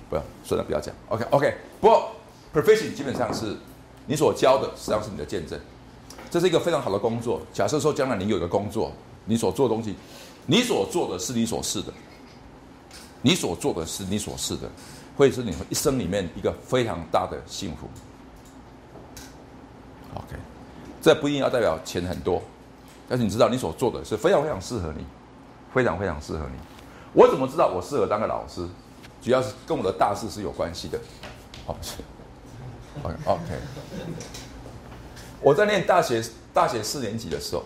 [0.10, 0.94] 不要，算了，不要讲。
[1.10, 1.56] OK，OK。
[1.80, 2.12] 不过
[2.54, 3.56] profession 基本上是
[4.12, 5.58] 你所教的，实际上是你的见证。
[6.30, 7.40] 这是一个非常好的工作。
[7.54, 8.92] 假设说将来你有一个工作。
[9.24, 9.96] 你所做的东西，
[10.48, 11.94] 你所做的是你所是的，
[13.22, 14.70] 你所做的是你所是的，
[15.16, 17.88] 会是你一生里面一个非常大的幸福。
[20.16, 20.36] OK，
[21.02, 22.42] 这不一定要代表钱很多，
[23.08, 25.06] 但是你知道你所做的是非常非常适合你，
[25.74, 26.60] 非常非常适合你。
[27.14, 28.68] 我怎么知道我适合当个老师？
[29.22, 31.00] 主要是跟我的大事是有关系的。
[31.66, 31.78] 好
[33.26, 33.56] ，OK，
[35.42, 36.24] 我在念大学
[36.54, 37.64] 大学四年级的时候。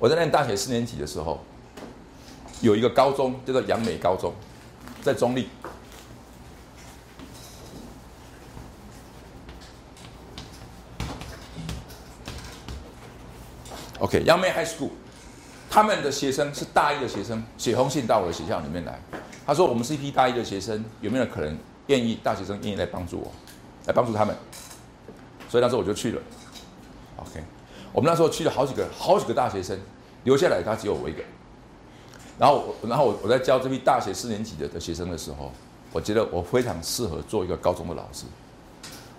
[0.00, 1.40] 我在念大学四年级的时候，
[2.60, 4.34] 有一个高中叫做杨美高中，
[5.02, 5.48] 在中立。
[14.00, 14.90] OK，杨梅 High School，
[15.70, 19.00] 他们的学生是大一的学生，写封信到我的学校里面来，
[19.46, 23.32] 他说：“我们是一批大一的学生，有没有可能愿意大学生愿意来帮助我，
[23.86, 24.36] 来帮助他们？”
[25.48, 26.20] 所以那时候我就去了。
[27.16, 27.42] OK，
[27.92, 29.78] 我们那时候去了好几个好几个大学生。
[30.24, 31.22] 留下来，他只有我一个。
[32.38, 35.52] 然后我，然后我我在教这批大学四年级的的学生的时候，
[35.92, 38.24] 我觉得我非常适合做一个高中的老师。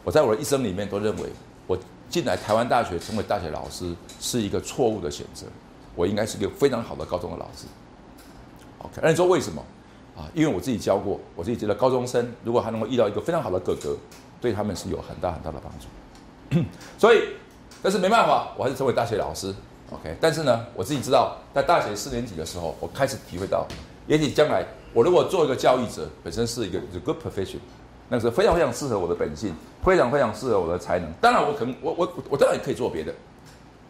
[0.04, 1.30] 我在我的一生里面都认为，
[1.68, 1.78] 我
[2.10, 5.46] 进来台湾大学成为大学老师是一个错误的选择。
[5.96, 7.68] 我应该是一个非常好的高中的老师。
[8.80, 9.64] OK，那你说为什么？
[10.18, 13.96] 啊，因为我自己教过，我自己觉得高中生如果还能够遇到一个非常好的哥哥，
[14.42, 16.66] 对他们是有很大很大的帮助。
[16.98, 17.22] 所以，
[17.82, 19.54] 但是没办法，我还是成为大学老师。
[19.92, 23.68] OK，但是呢，我自己知道，在大学四年级的时候，我开始体会到，
[24.08, 27.58] 也许将来我如果做一个教育者，本身是一个 good profession，
[28.10, 31.12] 那是非常非常适合我的本性，非常非常适合我的才能。
[31.22, 33.14] 当然，我可能我我我当然也可以做别的。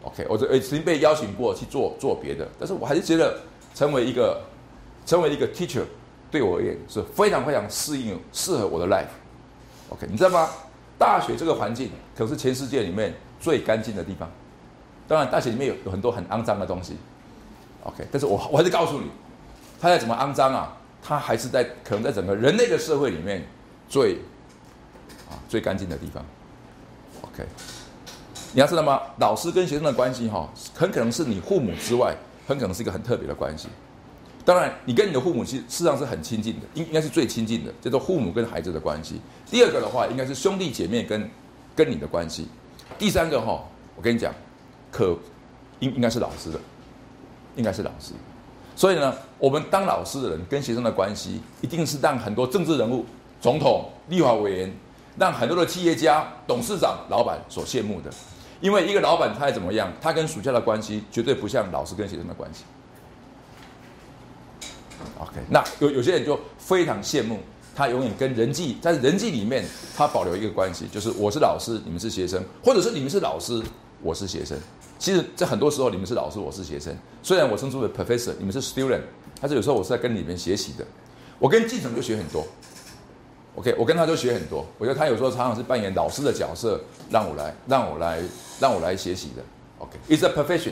[0.04, 3.38] OK，我这曾经被邀请过去做做别的，但是我还是觉得
[3.74, 4.42] 成为一个
[5.06, 5.84] 成为一个 teacher
[6.30, 9.06] 对我而言是非常非常适应适合我的 life。
[9.96, 10.50] OK，你知道吗？
[10.98, 14.30] 大学这个环境可是全世界里面最干净的地方。
[15.08, 16.98] 当然，大学里面有有很多很肮脏的东西
[17.84, 19.08] ，OK，但是我我还是告诉你，
[19.80, 23.46] 它再怎么肮脏啊，它还是在可能在整个人类的社会里面
[23.88, 24.16] 最
[25.30, 26.26] 啊最干净的地方
[27.22, 27.46] ，OK。
[28.54, 29.02] 你要知道吗？
[29.20, 32.16] 老师跟学生的关系哈，很可能是你父母之外，
[32.48, 33.68] 很可能是一个很特别的关系。
[34.46, 39.20] 当然，你跟你的父母其实事实上是很亲近的，应应该是最亲近的，叫做父母跟孩子的关系。
[39.50, 41.30] 第二个的话，应该是兄弟姐妹跟
[41.76, 42.48] 跟你的关系。
[42.98, 43.62] 第三个哈，
[43.96, 44.34] 我跟你讲。
[44.92, 45.14] 可
[45.80, 46.60] 应应该是老师的，
[47.58, 48.14] 应该是老师。
[48.78, 53.06] 所以呢，我们当老师的人跟学生的关系，一定是让很多政治人物、
[53.42, 54.74] 总统、立法委员，
[55.18, 58.10] 让很多的企业家、董事长、老板所羡慕的。
[58.62, 62.64] 因为一个老板他怎么样，他跟属下的关系绝对不像老师跟学生的关系。
[65.20, 67.40] OK，那有有些人就非常羡慕
[67.76, 73.62] 他，永远跟人际在人际里面，他保留一个关系，就是我是老师，你们是学生，或者是你们是老师，
[74.02, 74.58] 我是学生。
[74.98, 76.96] 其实，在很多时候，你们是老师，我是学生。
[77.22, 79.02] 虽然我称之为 professor，你们是 student，
[79.42, 80.86] 但是有时候我是在跟你们学习的。
[81.38, 82.48] 我跟进程就学很多
[83.56, 84.66] ，OK，我跟他就学很多。
[84.78, 86.80] 我觉得他有时候常常是扮演老师的角色，
[87.10, 88.22] 让我来，让我来，
[88.58, 89.44] 让我来学习的。
[89.80, 90.72] OK，it's a profession。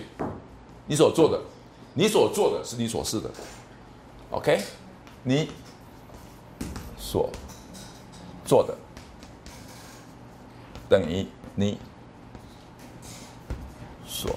[0.87, 1.41] 你所做的，
[1.93, 3.29] 你所做的是你所是的。
[4.33, 4.63] OK，
[5.21, 5.51] 你
[6.97, 7.29] 所
[8.43, 8.75] 做的
[10.89, 11.77] 等于你
[14.07, 14.35] 所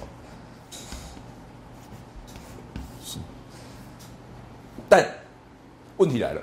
[3.03, 3.17] 是，
[4.87, 5.03] 但
[5.97, 6.41] 问题来了，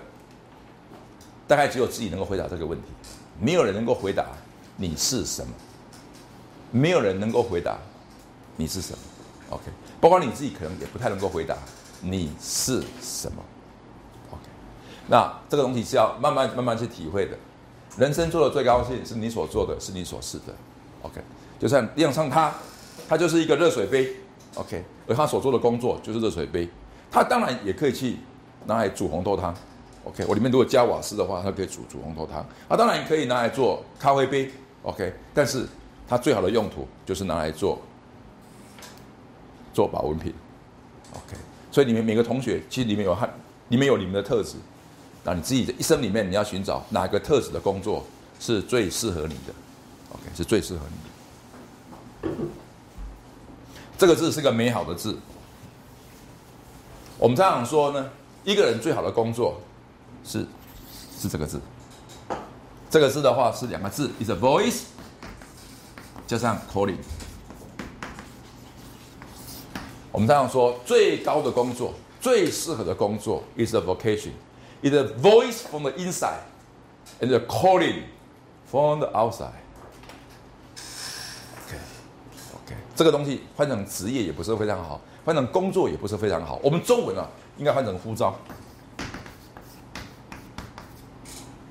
[1.46, 2.88] 大概只有自己能够回答这个问题，
[3.40, 4.26] 没有人能够回答
[4.76, 5.54] 你是什么，
[6.72, 7.78] 没有人能够回答
[8.56, 8.98] 你是什么。
[9.50, 11.56] OK，包括你自己可能也不太能够回答
[12.00, 13.42] 你是什么。
[14.30, 14.42] OK，
[15.06, 17.36] 那这个东西是要慢慢慢慢去体会的。
[17.96, 20.54] 人生做的最高兴是你所做的是你所是的。
[21.02, 21.20] OK，
[21.58, 22.52] 就像亮上他，
[23.08, 24.16] 他就是一个热水杯。
[24.56, 26.68] OK，而他所做的工作就是热水杯。
[27.10, 28.18] 他当然也可以去
[28.66, 29.54] 拿来煮红豆汤。
[30.04, 32.40] OK，我里面如果加瓦斯的话，它可以煮煮红豆汤。
[32.68, 34.50] 啊，当然可以拿来做咖啡杯。
[34.82, 35.66] OK，但是
[36.06, 37.80] 它最好的用途就是拿来做
[39.72, 40.34] 做保温瓶。
[41.12, 41.36] OK，
[41.74, 43.28] 所以你们每个同学其实里面有汉，
[43.70, 44.54] 里面有你们的特质。
[45.24, 48.06] 那你自己的一生里面，你要寻找哪个特质的工作
[48.38, 49.52] 是最适合你的
[50.12, 50.82] ？OK，是最适合
[52.22, 52.38] 你的。
[53.98, 55.18] 这个字是个美好的字。
[57.18, 58.08] 我们常常说呢，
[58.44, 59.60] 一个人最好的工作
[60.24, 60.46] 是
[61.18, 61.60] 是这个字。
[62.88, 64.82] 这个字的话是两个字，is a voice，
[66.24, 66.98] 加上 calling。
[70.14, 74.30] 我们常常说，最高的工作、最适合的工作 is a vocation。
[74.80, 76.38] is a voice from the inside
[77.20, 78.02] and a calling
[78.70, 79.50] from the outside.
[81.66, 81.76] OK
[82.54, 86.60] OK，这个东西换成职业也不是非常好，换成工作也不是非常好。
[86.62, 88.38] 我们中文啊，应该换成呼召。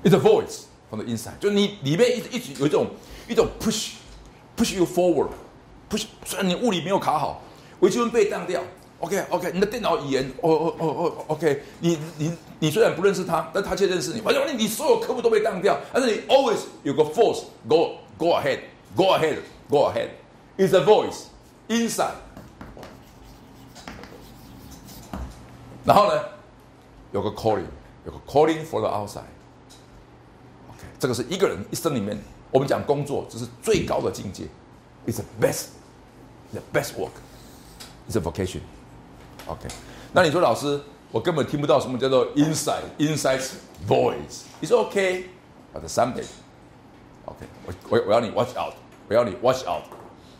[0.02, 2.88] It's a voice from the inside，就你里面一直一直有一种
[3.26, 3.92] 一种 push
[4.54, 7.40] push you forward，push 虽然你物理没有卡好，
[7.80, 8.62] 微积分被当掉。
[9.00, 14.20] OK OK，你的电脑语言，哦哦哦哦，OK，你你你虽然不认识他，但他却认识你。
[14.20, 18.60] 反正你所有科目都被当掉，但是你 always 有个 force go go ahead
[18.96, 20.08] go ahead go ahead
[20.56, 21.24] is a voice
[21.68, 22.14] inside。
[25.84, 26.22] 然后呢，
[27.12, 27.66] 有个 calling，
[28.06, 29.28] 有个 calling for the outside。
[30.70, 32.18] OK，这个是一个人一生里面，
[32.50, 34.44] 我们讲工作，这是最高的境界
[35.06, 37.10] ，is the best，the best work
[38.08, 38.60] ，it's a vocation。
[39.46, 39.68] OK，
[40.12, 43.42] 那你说老师，我根本听不到什么叫做 inside inside
[43.86, 44.42] voice。
[44.60, 48.74] 你说 OK，but someday，OK，我我我要你 watch out，
[49.08, 49.82] 我要你 watch out。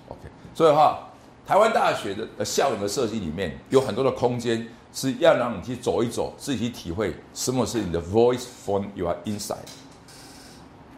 [0.09, 0.21] OK，
[0.55, 1.09] 所以的话，
[1.47, 9.57] 台湾大学的校园的设计里面有很多的空间是要让你去走一走，自己去体会什么是你的 voice from your inside。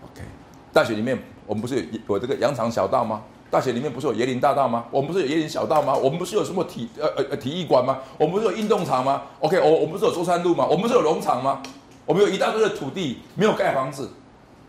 [0.05, 0.23] OK，
[0.73, 3.23] 大学里面我们不是有有这个羊肠小道吗？
[3.57, 4.85] 大学里面不是有椰林大道吗？
[4.91, 5.95] 我们不是有椰林小道吗？
[5.95, 8.01] 我们不是有什么体呃呃体育馆吗？
[8.19, 10.67] 我们不是有运动场吗？OK，我我们不是有中山路吗？
[10.67, 11.63] 我们不是有农场吗？
[12.05, 14.11] 我们有一大堆的土地没有盖房子，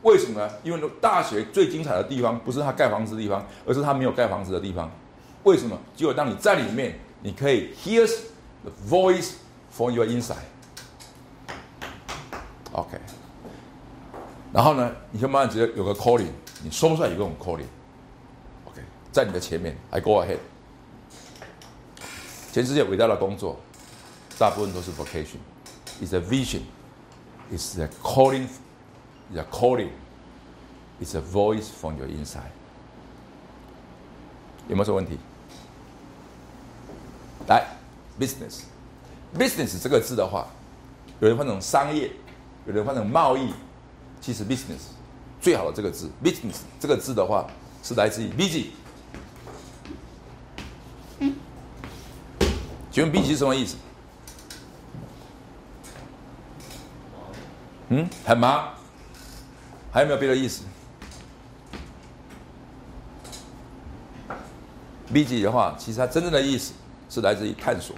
[0.03, 0.49] 为什么呢？
[0.63, 4.89] 因为大学最精彩的地方不是它盖房子的地方，而是它没有盖房子的地方。
[5.43, 5.77] 为什么？
[5.93, 8.15] 只有当你在里面，你可以 Hears
[8.63, 9.31] the voice
[9.69, 10.47] from your inside。
[12.71, 12.97] OK，
[14.53, 16.29] 然后呢，你就慢慢觉得有个 calling，
[16.63, 17.65] 你说不出来有个 calling。
[19.17, 20.37] 在你的前面，I go ahead。
[22.53, 23.57] 全世界伟大的工作，
[24.37, 29.89] 大部分都是 vocation，is a vision，is a calling，is a calling.
[31.01, 32.51] It's a voice from your inside。
[34.67, 35.17] 有没有什么问题？
[37.47, 37.65] 来
[38.19, 40.45] ，business，business 这个字的话，
[41.21, 42.11] 有人翻成商业，
[42.67, 43.51] 有人翻成贸易，
[44.21, 44.91] 其实 business
[45.41, 47.47] 最好的这个字，business 这个字的话，
[47.81, 48.65] 是来自于 busy。
[52.97, 53.77] 请问 B 级什么意思？
[57.89, 58.73] 嗯，很忙。
[59.91, 60.63] 还有没有别的意思
[65.13, 66.73] ？B 级的话，其实它真正的意思
[67.07, 67.95] 是来自于探索。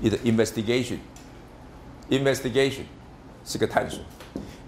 [0.00, 2.82] 你的 investigation，investigation
[3.44, 4.00] 是个探索。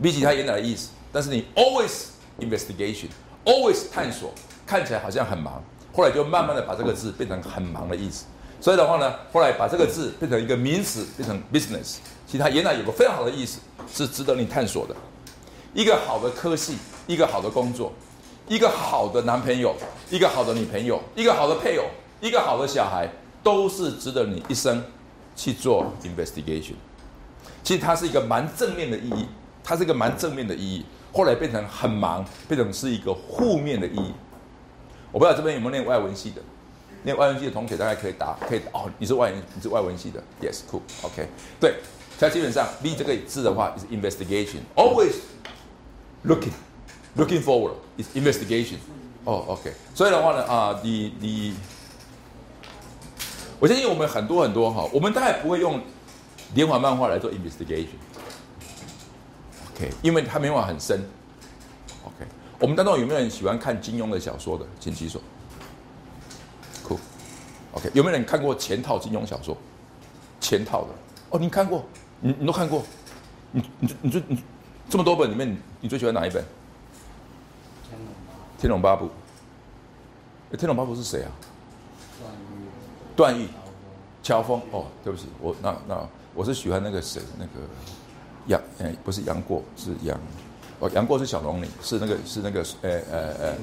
[0.00, 3.08] B 级它原来的意思，但是你 always investigation。
[3.44, 4.32] Always 探索
[4.66, 8.24] 看起来好像很忙，后来就慢慢的把这个字变成很忙的意思。
[8.60, 11.96] 所以的话呢，后来把这个字变成一个名词，变成 business。
[12.26, 13.58] 其实它原来有个非常好的意思，
[13.92, 14.96] 是值得你探索的。
[15.74, 17.92] 一个好的科系，一个好的工作，
[18.48, 19.74] 一个好的男朋友，
[20.08, 21.84] 一个好的女朋友，一个好的配偶，
[22.20, 23.06] 一个好的小孩，
[23.42, 24.82] 都是值得你一生
[25.36, 26.74] 去做 investigation。
[27.62, 29.26] 其实它是一个蛮正面的意义，
[29.62, 30.86] 它是一个蛮正面的意义。
[31.14, 34.12] 后来变成很忙，变成是一个负面的意义。
[35.12, 36.42] 我不知道这边有没有念外文系的，
[37.04, 41.28] 念外文系的同学大概可以答，可以哦，你是外文，你是外文系的，yes，cool，OK，、
[41.60, 41.76] 对，
[42.18, 45.14] 它基本上 B 这个字的话是 investigation，always
[46.26, 46.50] looking
[47.16, 48.78] looking forward is investigation，
[49.22, 51.54] 哦，OK，所以的话呢，啊，你你，
[53.60, 55.80] 我相信我们很多很多哈，我们大概不会用
[56.54, 57.86] 连环漫画来做 investigation
[59.74, 61.02] investigation，OK，、因为它没办法很深
[62.04, 62.26] ，OK，
[62.58, 65.20] 我们当中有没有人喜欢看金庸的小说的，请举手。
[66.82, 66.98] 酷、cool。
[67.72, 69.56] OK，有没有人看过前套金庸小说？
[70.40, 70.88] 前套的
[71.30, 71.84] 哦，你看过？
[72.20, 72.82] 你你都看过？
[73.50, 74.42] 你你你最你
[74.88, 76.42] 这么多本里面，你你最喜欢哪一本？
[77.86, 78.16] 《天龙八
[78.58, 79.06] 天龙八部》
[80.50, 80.56] 诶。
[80.56, 81.30] 天龙八部是谁啊？
[82.20, 82.46] 段誉、
[83.16, 83.48] 段誉、
[84.22, 84.82] 乔峰，乔峰。
[84.82, 87.52] 哦，对不起，我那那我是喜欢那个谁，那个
[88.46, 90.18] 杨，哎，不是杨过，是杨。
[90.80, 93.54] 哦，杨过是小龙女，是那个是那个，呃呃呃，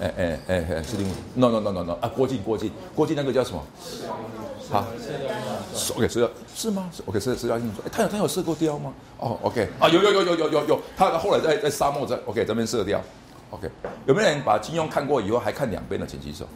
[0.00, 3.62] 哎哎哎哎，是另 no no no no no 啊，郭靖郭靖郭靖那个叫什么？
[4.68, 4.84] 好
[5.72, 6.90] 是，OK 射雕是吗？
[6.92, 8.92] 是 OK 射射雕英雄传，哎，他有他有射过雕吗？
[9.18, 13.00] 哦，OK 啊，有有有有有有有，他后来在在沙漠在 OK 这边射雕
[13.50, 13.70] ，OK
[14.06, 16.46] 有没有人把金庸看过以后还看两遍的，请举手。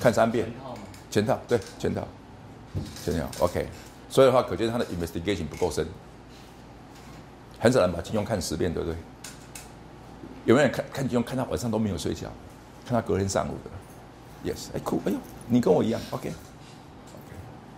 [0.00, 0.78] 看三遍全，套吗？
[1.10, 2.08] 全套对全套，
[3.04, 3.66] 全套 OK，
[4.14, 5.84] 所以的话，可见他的 investigation 不够深，
[7.58, 8.96] 很少人把金庸看十遍，对不对？
[10.44, 12.28] 有没有人看看金庸看到晚上都没有睡觉，
[12.86, 16.34] 看到隔天上午的？Yes，哎酷，哎呦，你跟我一样，OK，OK，、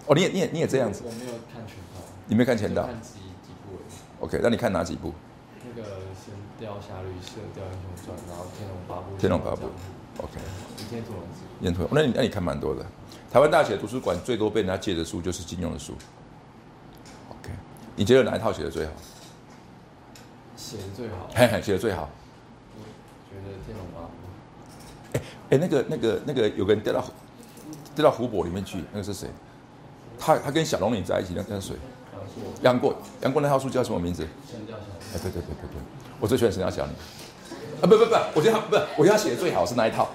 [0.08, 4.26] 哦，你也你也你也这样子，我没有看全套，你没看全套就看几几部。
[4.26, 5.14] ，OK，那你看哪几部？
[5.64, 5.88] 那个
[6.22, 9.16] 《神雕侠侣》《射雕英雄传》，然后《天龙八部》。
[9.18, 9.70] 天龙八部
[10.18, 10.38] ，OK，
[10.82, 12.84] 《倚天屠龙记烟土，那你那你看蛮多的。
[13.32, 16.04] 台湾大学图书馆最多被人家借的书就是金庸的书，OK，
[17.96, 18.92] 你觉得哪一套写的最好？》
[20.54, 22.08] 写的最好，嘿嘿，写的最好。
[23.30, 27.02] 觉得《天龙八部哎，那个、那个、那个，有个人掉到
[27.94, 29.28] 掉到湖泊里面去，那个是谁？
[30.18, 31.74] 他他跟小龙女在一起，那那是谁？》，
[32.62, 32.94] 杨过。
[33.22, 34.26] 杨过那套书叫什么名字？
[34.50, 35.80] 神雕侠侣哎，对对对对对，
[36.20, 36.90] 我最喜欢神雕侠侣。
[37.80, 40.10] 啊，不不不，我觉得他不是，我觉得他写的最好是那一套。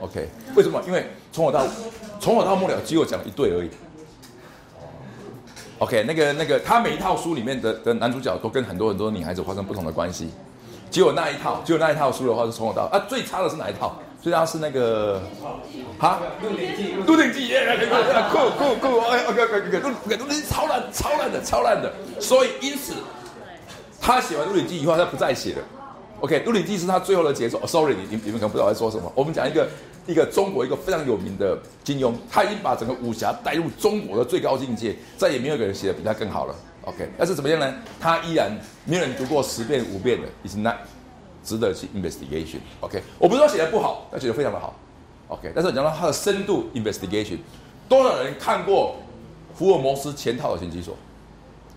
[0.00, 0.82] OK，为什么？
[0.86, 1.66] 因为从头到
[2.20, 3.70] 从头到末了，只有讲一对而已。
[5.84, 10.30] OK，那个那个，他每一套书里面的的男主角都跟很多很多女孩子发生不同的关系，
[10.90, 13.94] 只有那一套，只有那一套书的话是从头到啊，最差的是哪一套？
[14.22, 15.20] 最差是那个，
[15.98, 17.76] 哈，《鹿鼎记》，《鹿鼎记》耶，
[18.32, 22.94] 酷酷酷，哎，OK OK OK，鹿鹿鼎记超烂，超烂的，超烂的，所以因此
[24.00, 25.62] 他写完《鹿鼎记》以后，他不再写了。
[26.20, 27.60] OK，《鹿鼎记》是他最后的杰作。
[27.66, 29.12] Sorry，你你们可能不知道我在说什么。
[29.14, 29.68] 我们讲一个
[30.06, 36.54] 一个中国一个非常有名的金庸，他已经把整个武侠带入中国的最高境界，再也没有一个人写的比他更好了。
[36.82, 37.74] OK，但是怎么样呢？
[38.00, 38.50] 他依然
[38.84, 40.76] 没有人读过十遍五遍的，is not
[41.42, 42.58] 值得去 investigation。
[42.80, 44.74] OK，我不是说写的不好，他写的非常的好。
[45.28, 47.38] OK，但是讲到他的深度 investigation，
[47.88, 48.96] 多少人看过
[49.54, 50.96] 福尔摩斯前套的刑期所？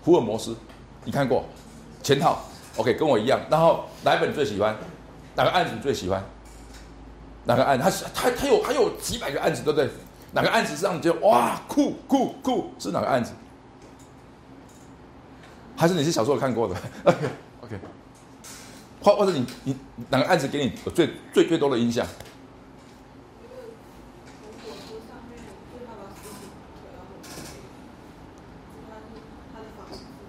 [0.04, 0.56] 福尔摩斯，
[1.04, 1.44] 你看过
[2.02, 2.42] 前套
[2.78, 3.40] ？OK，跟我一样。
[3.50, 4.76] 然后哪一本你最喜欢？
[5.36, 6.24] 哪个案子你最喜欢？
[7.46, 7.78] 哪个案？
[7.78, 9.90] 他他他有他有几百个案子，对不对？
[10.34, 12.72] 哪个案子是让你觉得哇酷酷酷？
[12.80, 13.34] 是哪个案子？
[15.76, 17.18] 还是你是小时候看过的？OK
[17.62, 17.80] OK，
[19.02, 19.78] 或或者你你
[20.10, 22.06] 哪个案子给你最最最多的印象？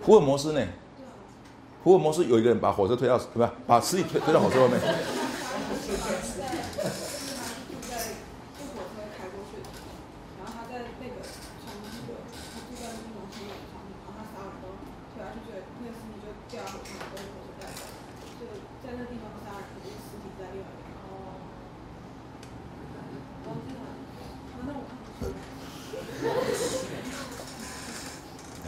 [0.03, 0.61] 福尔摩斯呢？
[1.83, 4.79] 福尔摩斯有一个人把火车推到，不是把尸体推推到火车外面。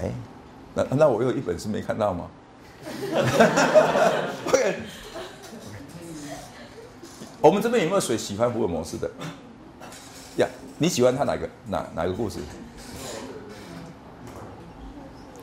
[0.03, 0.13] 哎，
[0.75, 2.31] 那那我有一本是没看到吗
[4.47, 4.76] OK，
[7.41, 9.11] 我们这边有没有谁喜欢福尔摩斯的？
[10.36, 10.47] 呀，
[10.78, 12.38] 你喜欢他哪个哪哪个故事？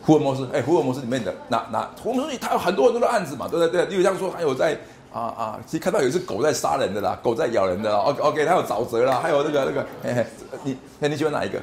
[0.06, 1.90] 福尔摩斯，哎，福尔摩斯里面的哪哪？
[2.02, 3.86] 福尔摩斯里他有很多很多的案子嘛，对不对？
[3.86, 4.78] 对，例如像说还有在
[5.12, 10.26] 啊啊，其实看到有一只狗在杀人的啦，狗在咬人的啦，OK OK，他有沼泽啦，还有那个那个，嘿嘿，
[10.64, 11.60] 你哎你喜欢哪一个？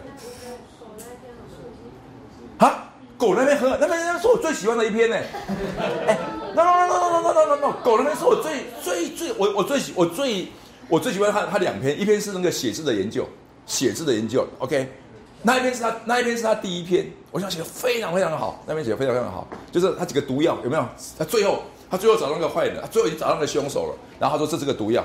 [3.25, 5.17] 狗那边很那边那是我最喜欢的一篇呢。
[6.07, 6.19] 哎
[6.55, 10.49] ，no no no no no no no no，狗那边是我最最最我我最喜我最
[10.89, 13.27] 我最喜欢他他两篇，一篇是那个写字的研究，
[13.65, 14.87] 写字的研究，OK，
[15.41, 20.87] 那一篇是他那一篇是他第一篇，我想写的非常非常的好，那篇写的非常非常好，就是他几个毒药有没有？
[21.19, 25.03] 他最后他最后找到那个坏人，他最后已经找到那个凶手了，然后他说这是个毒药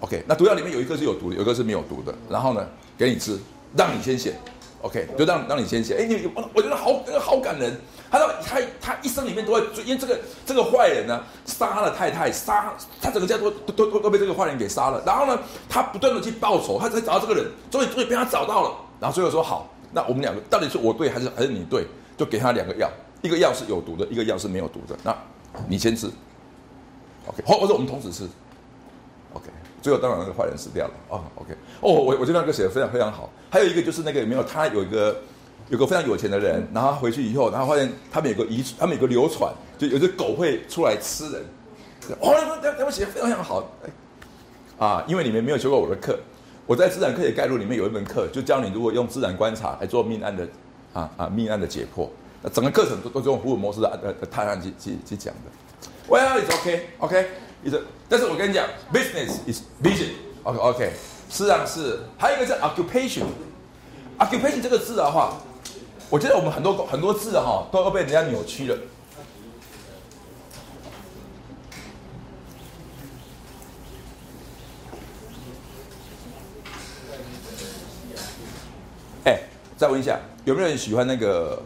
[0.00, 2.14] OK，那毒药里面有一个是有毒的，有一个是没有毒的。
[2.30, 2.66] 然后呢，
[2.96, 3.38] 给你吃，
[3.76, 4.34] 让你先写。
[4.82, 5.96] OK，就让让你先写。
[5.96, 7.78] 哎，你我我觉得好，这个好感人。
[8.10, 15.02] 他说他他一生里面都会，因为这个这个坏人呢，杀了太太，杀他整个家都都都都被这个坏人给杀了。
[15.06, 18.74] 然后呢，他不断的去报仇，他才找到这个人，终于终于被他找到了。
[18.98, 21.86] 然后最后说好，那我们两个到底是我对还是还是你对？
[22.16, 22.90] 就给他两个药，
[23.22, 24.96] 一个药是有毒的，一个药是没有毒的。
[25.02, 25.16] 那
[25.68, 26.06] 你先吃。
[27.26, 28.28] OK，或或者我们同时吃。
[29.80, 31.22] 最后当然那个坏人死掉了啊。
[31.36, 33.30] OK，哦，我我觉得那个写的非常非常好。
[33.50, 35.16] 还有一个就是那个有没有他有一个
[35.68, 41.42] 有个非常有钱的人，然后回去以后，然后发现他们有个遗他们有个流传，就有只狗会出来吃人。
[42.20, 43.70] 哦，他他们写的非常非常好。
[44.78, 46.18] 啊，因为你们没有学过我的课，
[46.66, 50.48] 我在自然科学概录里面有一门课，就教你如果用自然观察来做命案的
[50.94, 52.08] 啊啊命案的解剖。
[52.42, 55.50] 那整个课程都都是用福尔摩斯的呃探案去去去讲的。
[56.08, 57.26] Well, it's OK, OK
[57.62, 60.90] 一个，但是我跟你讲，business is busy，OK OK，
[61.28, 65.34] 实际上是还有一个是 occupation，occupation 这个字的话，
[66.08, 68.78] 我觉得我们很多很多字哈都要被人家扭曲了。
[79.24, 79.42] 哎，
[79.76, 81.62] 再问一下，有没有人喜欢那个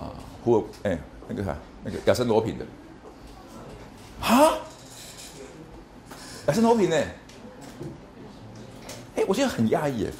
[0.00, 0.08] 啊，
[0.42, 0.98] 胡哎
[1.28, 1.54] 那个啥
[1.84, 2.64] 那个亚森罗品的？
[4.24, 4.56] 啊，
[6.46, 6.96] 亚森罗平呢？
[9.16, 10.10] 哎，我现在很讶异耶。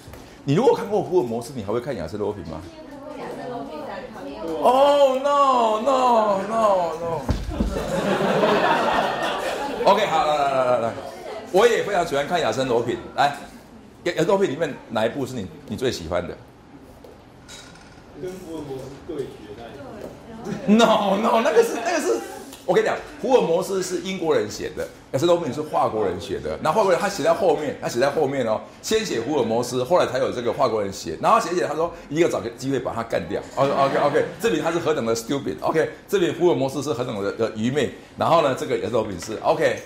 [0.45, 2.61] 你如果看过福尔摩斯，你还会看亚森罗平吗？
[4.63, 7.23] 哦，no no no no。
[9.91, 10.93] OK，好，来来来来来，
[11.51, 12.99] 我也非常喜欢看亚森罗平。
[13.17, 13.35] 来，
[14.05, 16.37] 亚亚森罗平里面哪一部是你你最喜欢的？
[18.21, 22.21] 跟福尔摩斯对决那一 No no，那个是那个是。
[22.67, 26.59] 我跟你讲，福尔摩斯是英国人写的，亚森罗平是法国人写的。
[26.63, 31.19] 那法国人他写在后面，他写在后面哦，先写福尔摩斯，后来才有这个法国人写。
[31.21, 33.39] 然后写写，他说一定要找个机会把他干掉。
[33.57, 35.57] OK OK OK，这里他是何等的 stupid。
[35.61, 37.91] OK，这里福尔摩斯是何等的的愚昧。
[38.17, 39.83] 然后呢，这个亚森罗平是 OK，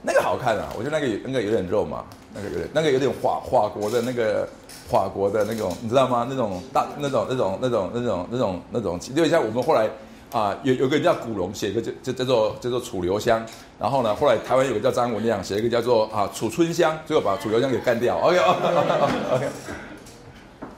[0.00, 2.02] 那个好看啊，我觉得那个有那个有点肉嘛，
[2.34, 4.48] 那个有点那个有点法法国的那个
[4.88, 6.26] 法国的那种，你知道吗？
[6.30, 9.90] 那种大那种那种那种那种那种那种，有点像我们后来。
[10.32, 13.44] 啊，有有个人叫古龙，写一个叫叫叫做叫做楚留香，
[13.78, 18.18] 然后呢，后来台湾有个叫张文亮，写一个叫做啊楚春香，最后把楚留香给干掉。
[18.18, 19.48] OK OK，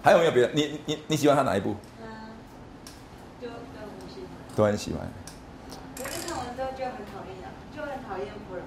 [0.03, 0.51] 还有没有别的？
[0.53, 1.77] 你你你喜欢他哪一部？
[2.03, 2.07] 嗯，
[3.41, 3.55] 都都
[3.87, 4.29] 很喜欢。
[4.57, 5.09] 都很喜欢。
[5.97, 8.61] 可是看完之后就很讨厌呀，就很讨厌福尔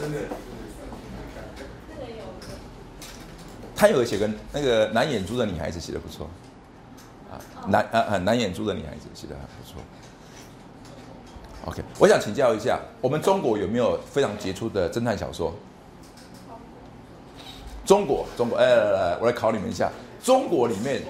[0.00, 0.18] 真的。
[3.74, 6.28] 他有写个那个蓝眼珠的女孩子写的不错。
[7.68, 9.80] 男啊啊难演出的女孩子写的很不错。
[11.64, 15.54] OK，我想请教一下，我们中国有没有非常杰出的侦探小说？
[17.86, 19.90] 中国，中国，哎来来，我来考你们一下，
[20.24, 21.02] 中国里面，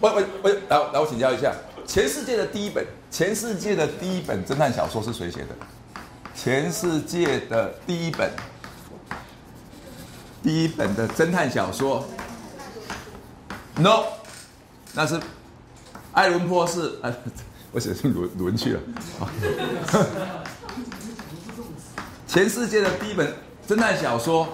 [0.00, 1.54] 我我我来来我请教一下，
[1.86, 5.48] 全世界的第一本，全世界的第一本侦探小说是谁写的？
[6.34, 8.30] 全世界的第一本，
[10.42, 12.04] 第一本的侦探小说
[13.76, 14.04] ？No，
[14.94, 15.20] 那是。
[16.12, 17.12] 爱伦坡是哎，
[17.72, 18.80] 我写成伦伦去了。
[22.28, 23.34] 全世界的第一本
[23.66, 24.46] 侦探小说，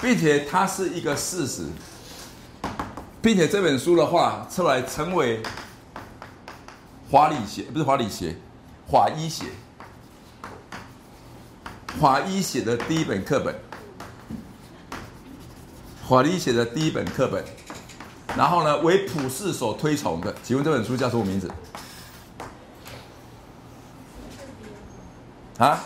[0.00, 1.64] 并且它是一个事实，
[3.20, 5.42] 并且这本书的话，出来成为
[7.10, 8.36] 华理学不是华理学，
[8.86, 9.44] 华医学，
[12.00, 13.54] 华医写的第一本课本，
[16.06, 17.44] 华医写的第一本课本。
[18.36, 21.50] 然后呢，为普世所推崇的，请问这本书叫什么名字？
[25.58, 25.84] 啊？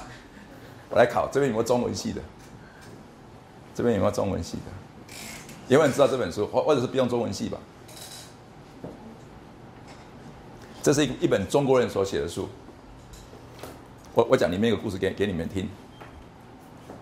[0.89, 2.23] 我来考，这边有没有中文系的？
[3.75, 5.17] 这边有没有中文系的？
[5.69, 7.59] 有没有人知道这本书，或或者是不用中文系吧？
[10.83, 12.49] 这是一一本中国人所写的书。
[14.15, 15.69] 我我讲里面一个故事给给你们听。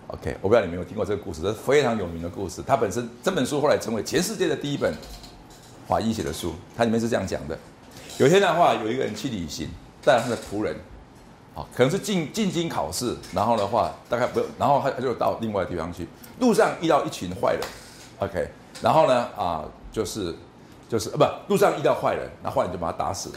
[0.07, 2.63] OK，我不知道你们有听过这个故事，这是非常有名的故事。
[2.65, 4.91] 它本身这本书后来成为全世界的第一本。
[5.87, 7.57] 华裔写的书，它里面是这样讲的：
[8.17, 9.69] 有一天的话，有一个人去旅行，
[10.03, 10.75] 带他的仆人，
[11.53, 16.07] 啊，可能是进进京考试，然后的话，大概不，然后他他就到另外地方去，
[16.39, 17.61] 路上遇到一群坏人
[18.19, 18.47] ，OK，
[18.81, 20.33] 然后呢，啊，就是
[20.89, 23.35] 就是呃，不，路上遇到坏人，那坏人就把他打死了，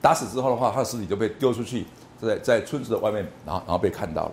[0.00, 1.86] 打死之后的话，他的尸体就被丢出去，
[2.20, 4.32] 在在村子的外面，然后然后被看到了，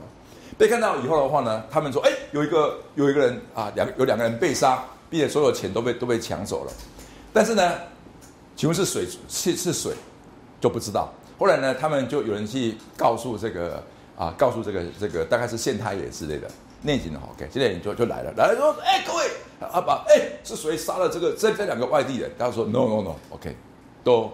[0.58, 6.72] 被看到以后的话呢，他们说，哎，有一个有一个人啊，两有两个人被杀，并且所有钱都被都被抢走了。
[7.34, 7.74] 但是呢，
[8.56, 9.94] 请问是水是是水，
[10.60, 11.12] 就不知道。
[11.40, 13.84] 后来呢，他们就有人去告诉这个
[14.18, 16.48] 啊，告诉这个这个大概是县太爷之类的。
[16.84, 19.30] 内景的 OK，现在你就就来了，来了说，哎，各位
[19.72, 22.32] 阿爸，哎，是谁杀了这个这这两个外地人？
[22.40, 23.56] 他说 No No No，OK，
[24.04, 24.32] 都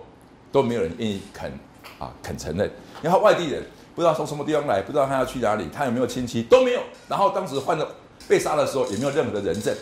[0.50, 1.52] 都没有人愿意肯
[2.00, 2.72] 啊肯承认，
[3.02, 3.62] 然后外地人
[3.94, 7.86] 不知道从什么地方来，不知道他要去哪里，他有没有亲戚都没有，然后当时换了
[8.30, 9.76] 被杀的时候也没有任何的人证，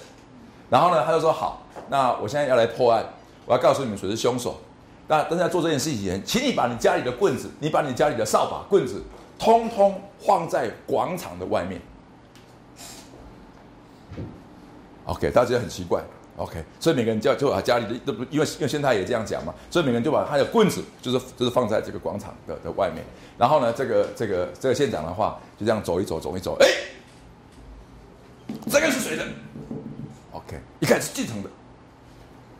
[0.70, 3.06] 然后呢他就说好，那我现在要来破案，
[3.46, 4.60] 我要告诉你们谁是凶手。
[5.08, 9.04] 那但是在做这件事情前，请你把你家里的棍子，你把你家里的扫把、棍子，
[9.38, 11.80] 通通放在广场的外面。
[15.06, 16.02] OK，大家觉得很奇怪。
[16.38, 23.06] OK，所以每个人就就把家里的都不，因为因为现在也这样讲嘛，所以每个人就把他的棍子就是就是放在这个广场的的外面。
[23.38, 26.68] 然后呢，这个这个这个县长的话就这样走一走，走一走，哎，
[28.70, 29.24] 这个是谁的
[30.48, 31.50] ？OK，一看是继承的。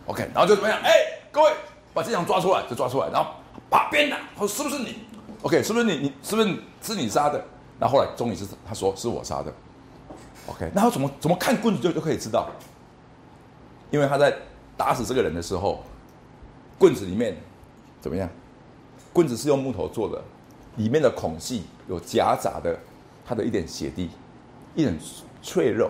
[0.08, 0.80] OK，然后就怎么样？
[0.84, 0.92] 哎，
[1.32, 1.52] 各位
[1.94, 3.32] 把这场抓出来，就抓出来，然后
[3.70, 5.00] 把鞭打，他说是不是你
[5.42, 5.98] ？OK，是不是你？
[5.98, 7.44] 你是不是是你杀的？
[7.80, 9.54] 然后来终于是他说是我杀的。
[10.48, 12.50] OK，那他怎么怎么看棍子就就可以知道？
[13.92, 14.36] 因为他在
[14.78, 15.84] 打死这个人的时候，
[16.78, 17.36] 棍子里面
[18.00, 18.30] 怎么样？
[19.12, 20.22] 棍子是用木头做的，
[20.76, 22.78] 里面的孔隙有夹杂的
[23.26, 24.10] 他的一点血滴，
[24.76, 25.00] 一点
[25.42, 25.90] 脆肉。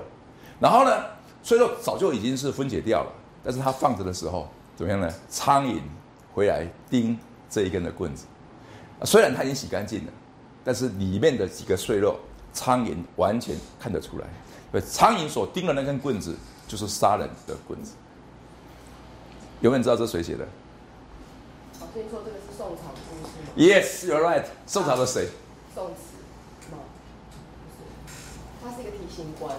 [0.60, 1.04] 然后呢，
[1.46, 3.12] 脆肉早就已经是分解掉了，
[3.44, 5.10] 但是它放着的时候怎么样呢？
[5.30, 5.80] 苍蝇
[6.34, 7.18] 回来叮
[7.50, 8.26] 这一根的棍子，
[9.04, 10.12] 虽然它已经洗干净了，
[10.64, 12.20] 但是里面的几个碎肉，
[12.52, 14.28] 苍蝇完全看得出来。
[14.72, 16.36] 对，苍蝇所叮的那根棍子。
[16.68, 17.92] 就是杀人的棍子，
[19.62, 20.48] 有没有人知道这是谁写的？
[21.80, 24.46] 我跟你说，这个是宋朝的故事吗？Yes, you're right。
[24.66, 25.30] 宋朝的谁？
[25.76, 26.80] 宋慈吗？
[27.62, 28.16] 不是，
[28.64, 29.56] 他是一个提刑官。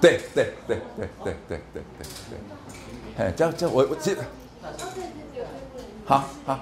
[0.00, 3.24] 对对对对对对对对对。
[3.24, 4.22] 哎，这样这样，我我记得。
[6.04, 6.60] 好好。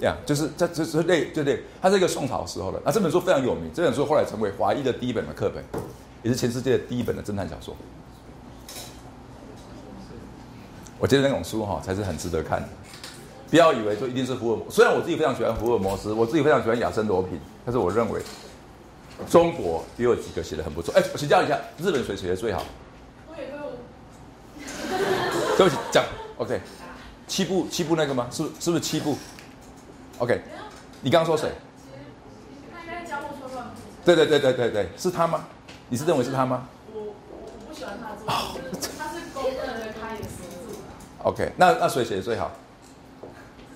[0.00, 2.80] 呀，就是这这这类对对，它是一个宋朝时候的。
[2.84, 5.64] 那这本书非常有名，这本书后来成为华裔的第一本的课本。
[6.22, 7.76] 也是全世界的第一本的侦探小说。
[10.98, 12.68] 我觉得那种书哈才是很值得看的。
[13.48, 18.20] 不要以为说一定是福尔摩，虽然我自己非常喜欢福尔摩斯，我自己非常喜欢亚森罗平，但是我认为
[19.28, 20.94] 中国也有几个写的很不错。
[20.94, 22.62] 哎，我请教一下，日本谁写的最好？
[25.56, 26.04] 对不起，讲
[26.36, 26.60] OK。
[27.26, 28.28] 七部七部那个吗？
[28.30, 29.18] 是是不是七部
[30.18, 30.40] ？OK。
[31.02, 31.52] 你刚刚说谁？
[34.04, 35.44] 对对对对对对，是他吗？
[35.90, 36.66] 你是认为是他吗？
[36.94, 37.12] 我我
[37.68, 38.26] 不喜欢他做，
[38.98, 40.28] 他是公认的开眼始
[40.66, 40.78] 祖。
[41.24, 42.50] OK，那那谁写的最好？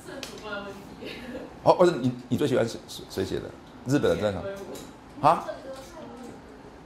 [0.07, 0.78] 这是主观的问题。
[1.64, 2.80] 哦，或者你你最喜欢谁
[3.11, 3.43] 谁写的？
[3.86, 4.43] 日本的真好。
[5.23, 5.45] 啊？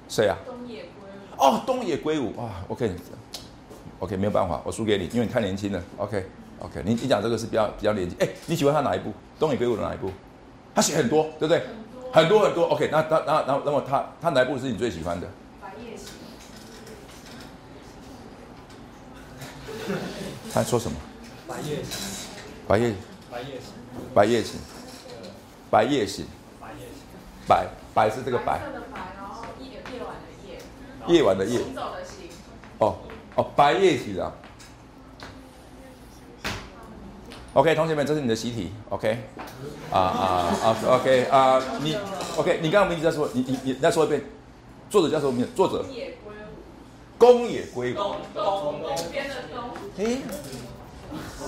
[0.08, 0.36] 谁啊？
[0.46, 1.42] 东野圭吾。
[1.42, 5.82] 哦，东野圭吾啊，OK，OK，没有办法，我输给你，因为你太年轻了。
[5.96, 8.16] OK，OK，你你讲这个是比较比较年轻。
[8.20, 9.12] 哎，你喜欢他哪一部？
[9.38, 10.12] 东野圭吾的哪一部？
[10.74, 11.62] 他写很多，对不对？
[12.12, 15.26] 很多很多，OK，那那那那那么他他哪一部是你最喜欢的？
[15.60, 16.08] 白夜行。
[20.52, 20.96] 他说什么？
[21.48, 22.28] 白夜行。
[22.68, 22.94] 白夜。
[23.30, 23.72] 白夜行。
[24.14, 24.60] 白夜行。
[25.70, 26.26] 白夜行。
[26.60, 27.06] 白夜行。
[27.46, 27.66] 白
[27.96, 28.44] 白是这个白。
[28.44, 28.60] 白
[29.16, 30.58] 然后夜夜晚的夜。
[31.06, 31.58] 夜晚的夜。
[31.58, 32.28] 行走的行。
[32.76, 32.96] 哦
[33.36, 34.34] 哦，白夜行啊。
[37.54, 38.70] OK，同学们，这是你的习题。
[38.90, 39.18] OK，
[39.90, 40.22] 啊啊
[40.62, 41.96] 啊，OK 啊，你
[42.36, 44.22] OK，你刚刚名字在说，你你你再说一遍，
[44.90, 45.52] 作者叫什么名字？
[45.56, 45.82] 作者。
[45.82, 47.16] 东野圭吾。
[47.16, 47.96] 宫野圭吾。
[47.96, 49.70] 东东东边的东。
[49.96, 50.18] 诶，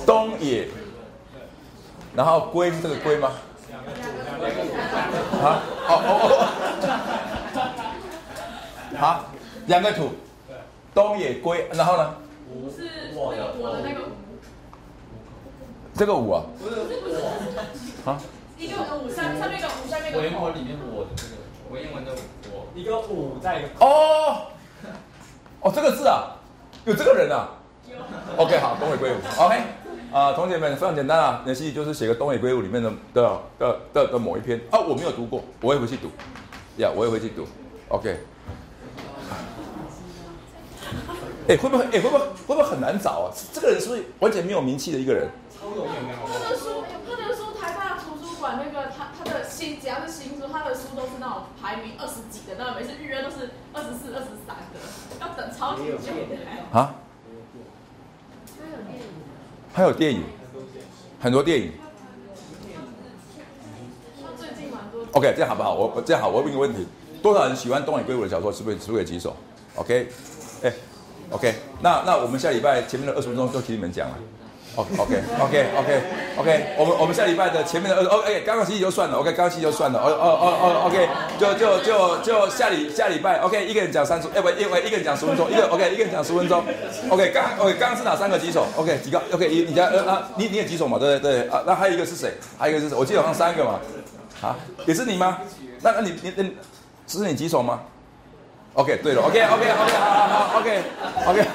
[0.07, 0.69] 东野。
[2.17, 3.33] 然后龟是这个龟吗？
[5.43, 5.63] 啊？
[5.89, 6.27] 哦哦哦。
[8.99, 9.25] 好，
[9.67, 10.11] 两个土。
[10.95, 12.15] 东野圭，然后呢？
[12.51, 14.01] 五是我的我的那个。
[15.95, 16.43] 这个五啊？
[16.59, 17.23] 不是不是
[18.05, 18.19] 啊？
[18.57, 20.19] 一个五上上面一个五下面一个。
[20.19, 21.37] 文言文里面我的这个
[21.71, 22.11] 文言文的
[22.53, 24.49] 我一个五在一个哦
[25.61, 26.35] 哦这个字啊，
[26.85, 27.51] 有这个人啊
[28.37, 29.63] ？OK 好，东野圭吾 OK
[30.13, 36.09] 啊，同学们非常简单啊，联系就是写个东野圭吾里面的的的的的某一篇啊，我没有读过，我也回去读
[36.79, 37.47] 呀，我也回去读
[37.89, 38.19] OK。
[41.49, 43.33] 哎会不会哎会不会会不会很难找啊？
[43.53, 45.29] 这个人是不是完全没有名气的一个人？
[45.55, 45.93] 超有名
[46.33, 54.81] 他的书，他的书，台大图书馆那个他他的新，只要是新书，他的书都是那种排名二十几的，那每次预约都是二十四、二十三的，
[55.21, 56.79] 要等超级久的。
[56.79, 56.95] 啊？
[59.73, 60.23] 还有电影，
[61.21, 61.73] 很多电影。
[65.13, 65.75] OK，这样好不好？
[65.75, 66.87] 我我这样好，我问个问题：
[67.23, 68.53] 多少人喜欢东野圭吾的小说？
[68.53, 68.79] 是不是？
[68.79, 69.37] 是不是举手
[69.77, 70.09] ？OK，
[70.63, 70.73] 哎
[71.31, 74.19] ，OK，那那我们下礼拜前面的二十分钟都听你们讲了。
[74.97, 76.03] ，OK OK OK
[76.39, 81.09] OK，我们我们下礼拜的前面的二，OK，刚刚星期就算了，OK，刚刚星期就算了，哦哦哦哦，OK，
[81.39, 86.63] 就就就就下礼下礼拜，OK，一个人讲三十，哎不，一一个人讲十分钟，一个 OK，一个人讲十分钟
[87.11, 90.99] ，OK，刚 OK，刚刚是哪三个举手？OK，几个？OK，你你家呃啊，你你也举手嘛？
[90.99, 92.33] 对对对啊，那还有一个是谁？
[92.59, 92.97] 还有一个是谁？
[92.99, 93.81] 我记得好像三个嘛，
[94.43, 94.57] 啊，
[94.87, 95.39] 也是你吗？
[95.83, 96.57] 那那你你你
[97.07, 97.81] 是你举手吗
[98.75, 100.83] ？OK，对了，OK OK OK，好好好，OK
[101.27, 101.47] OK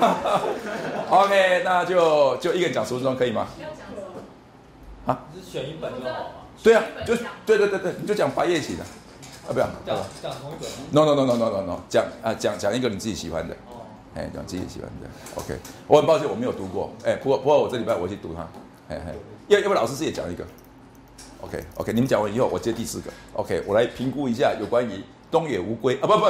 [1.09, 3.47] OK，那就就一个人讲十分钟可以吗？
[5.33, 6.25] 只是选一本就好嘛。
[6.63, 13.83] 对啊，就对对对对，你就讲白夜行的，啊不要讲讲同一本吗？，no no no no no no no，讲啊讲讲一个你自己喜欢的，哦，
[14.15, 18.47] 哎讲自己喜欢的，OK，我很抱歉我没有读过，哎不过不过我这礼拜我去读它，
[18.87, 19.13] 哎哎，
[19.47, 20.45] 要要不老师自己讲一个
[21.41, 25.03] ，OK OK，你们讲完以后我接第四个，OK，我来评估一下有关于
[25.33, 26.19] 东野无龟啊不不，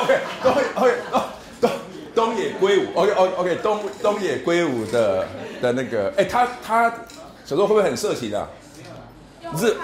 [0.00, 1.22] OK 东 OK 东
[1.60, 1.70] 东
[2.14, 5.26] 东野圭吾，OK OK OK 东东野圭吾的
[5.60, 6.88] 的那个，哎他他
[7.44, 8.48] 小时候会不会很色情啊？
[9.58, 9.76] 日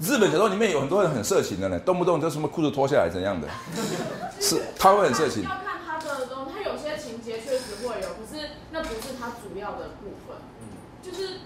[0.00, 3.48] 日本小说里面有很多人很色情的呢，动不动就什么裤子脱下来怎样的，
[4.40, 5.48] 是他会很色情要。
[5.50, 10.36] 看他的东，他有些情节确实会有，可是那不是他主要的部分，
[11.02, 11.40] 就是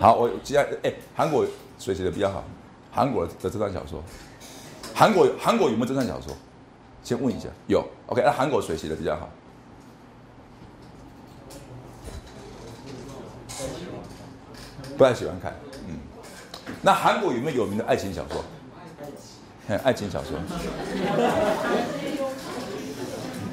[0.00, 1.46] 好，我接下来哎，韩国
[1.78, 2.44] 谁写的比较好？
[2.90, 4.02] 韩国的侦探小说，
[4.94, 6.36] 韩国韩国有没有侦探小说？
[7.02, 7.84] 先问一下，有。
[8.06, 9.28] OK，那韩国谁写的比较好？
[14.96, 15.54] 不太喜欢看，
[15.88, 15.96] 嗯。
[16.82, 18.44] 那韩国有没有有名的爱情小说？
[19.84, 20.38] 爱情小说。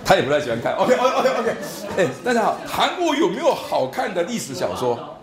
[0.06, 0.74] 他也不太喜欢看。
[0.76, 1.56] OK OK OK OK，
[1.98, 5.18] 哎，大家好，韩国有没有好看的历史小说？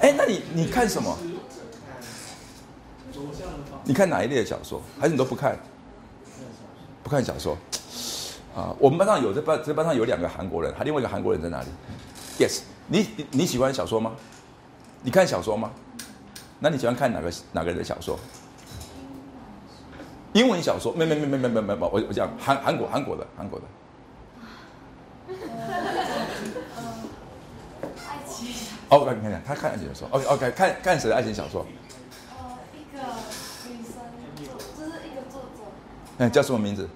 [0.00, 1.16] 哎，那你你看什么？
[3.84, 4.82] 你看哪一类的小说？
[5.00, 5.56] 还是你都不看？
[7.02, 7.56] 不看小说？
[8.54, 11.68] 啊，我们班上有这班这班上有两个韩国人，还另外一个韩国人在哪里
[12.38, 14.12] ？Yes，你你你喜欢小说吗？
[15.02, 15.70] 你看小说吗？
[16.58, 18.18] 那你喜欢看哪个哪个人的小说？
[20.36, 20.92] 英文小说？
[20.92, 23.64] 没没没没没没没没，我我讲韩韩国韩国的韩国的。
[28.06, 28.54] 爱情，
[28.90, 30.06] 哦，你看看他看爱情小说。
[30.10, 31.64] OK OK，看看谁的爱情小说？
[32.36, 33.00] 呃，一个
[33.66, 33.94] 女生
[34.36, 35.64] 作，就是一个作者，
[36.18, 36.86] 嗯，叫什么名字？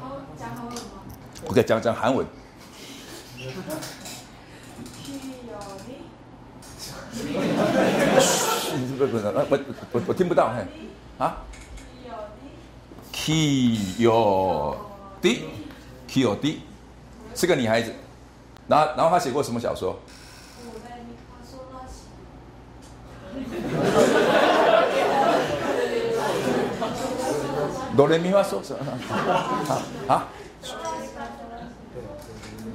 [0.00, 0.80] 哦，讲韩文吗
[1.48, 2.26] ？OK，讲讲韩文。
[8.94, 9.58] 不不不，我
[9.92, 10.64] 我我听不到，嘿，
[11.18, 11.38] 啊
[13.12, 14.76] ，Kyo
[15.20, 15.44] D
[16.08, 16.60] Kyo D
[17.34, 17.92] 是个女孩子，
[18.68, 19.98] 然后然后她写过什么小说？
[20.66, 21.94] 我在你他说那些，
[27.96, 28.84] 哆来咪发嗦什么？
[29.68, 30.28] 啊啊？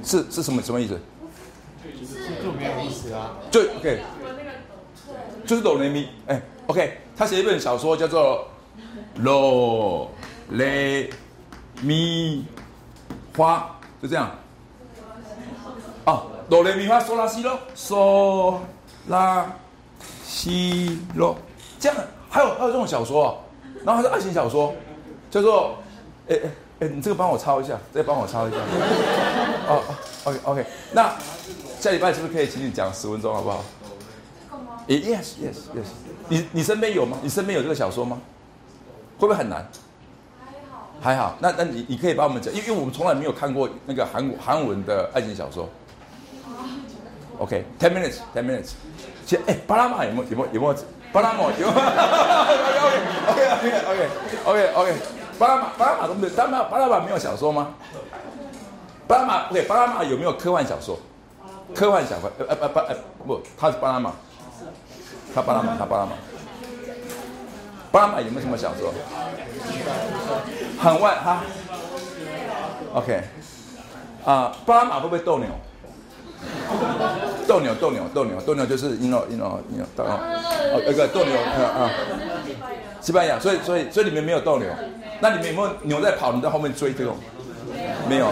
[0.04, 0.98] 是是什么什么意思？
[2.42, 3.36] 就没有意思啊。
[3.50, 4.02] 就 OK，
[5.50, 8.46] 就是哆来咪，哎，OK，他写一本小说叫做
[9.24, 10.08] 《哆
[10.50, 11.08] 来
[11.82, 12.44] 咪
[13.36, 13.68] 花》，
[14.00, 14.30] 就这样。
[16.04, 18.58] 哦，哆来咪发嗦拉西咯，嗦
[19.08, 19.52] 拉
[20.22, 21.36] 西咯，
[21.80, 21.98] 这样
[22.28, 23.38] 还有还有这种小说、哦，
[23.84, 24.72] 然后还是爱情小说，
[25.32, 25.76] 叫做，
[26.28, 28.56] 哎哎哎，你这个帮我抄一下，这个帮我抄一下。
[29.66, 29.96] 哦哦
[30.26, 31.12] ，OK OK，那
[31.80, 33.64] 下礼拜是不是可以请你讲十分钟好不好？
[34.88, 35.86] 诶 Yes Yes Yes，
[36.28, 37.18] 你你身边有吗？
[37.22, 38.18] 你身边有这个小说吗？
[39.18, 39.66] 会不会很难？
[40.40, 45.68] 还好，还好，那那你你可以帮我们讲，因为因为我们从来没有看过那个韩韩文的爱情小说。
[47.38, 48.72] OK，ten、minutes，ten minutes。
[49.24, 50.74] 其实，哎，巴拉马有没有有没有有没有
[51.12, 51.68] 巴拉马有
[53.28, 54.08] ？OK OK OK
[54.44, 54.94] OK OK，
[55.38, 57.68] 巴拉马巴拉马都没有，巴拉马巴拉马没有小说吗？
[59.06, 60.98] 巴拉马 OK，巴拉马有没有科幻小说？
[61.74, 64.12] 科幻小说呃呃呃不呃不，他是巴拉马，
[65.34, 66.12] 他巴拉马他巴拉马。
[67.92, 68.92] 巴拉马有没有什么小说？
[70.80, 71.42] 很外哈。
[72.94, 73.22] OK，
[74.24, 75.46] 啊、巴拉马会不会斗牛？
[77.46, 81.90] 斗牛，斗牛，斗牛，斗牛就是 you know you know you know 斗牛，哦，那个斗牛，啊啊，
[83.00, 84.68] 西班牙，所以所以所以你们没有斗牛，
[85.20, 87.16] 那你们有没有牛在跑，你在后面追这种？
[88.08, 88.28] 没有。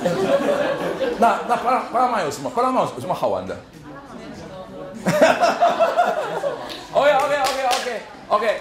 [1.20, 2.50] 那那巴拉巴拉马有什么？
[2.50, 3.54] 巴拉马有什么好玩的
[6.92, 8.60] OK OK OK OK OK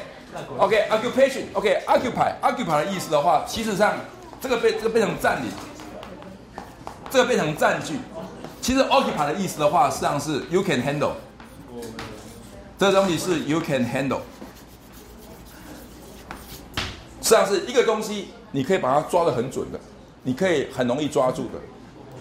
[0.58, 3.94] OK occupation OK occupy occupy 的意思的话，其实上
[4.42, 5.52] 这个被这个变成占领，
[7.10, 8.00] 这个变成占据。
[8.62, 11.14] 其实 occupy 的意思的话，实际上是 you can handle，
[12.78, 14.20] 这个东西是 you can handle。
[17.22, 19.80] 实际上是一个东西，你可以把它抓得很准的，
[20.24, 21.60] 你可以很容易抓住的，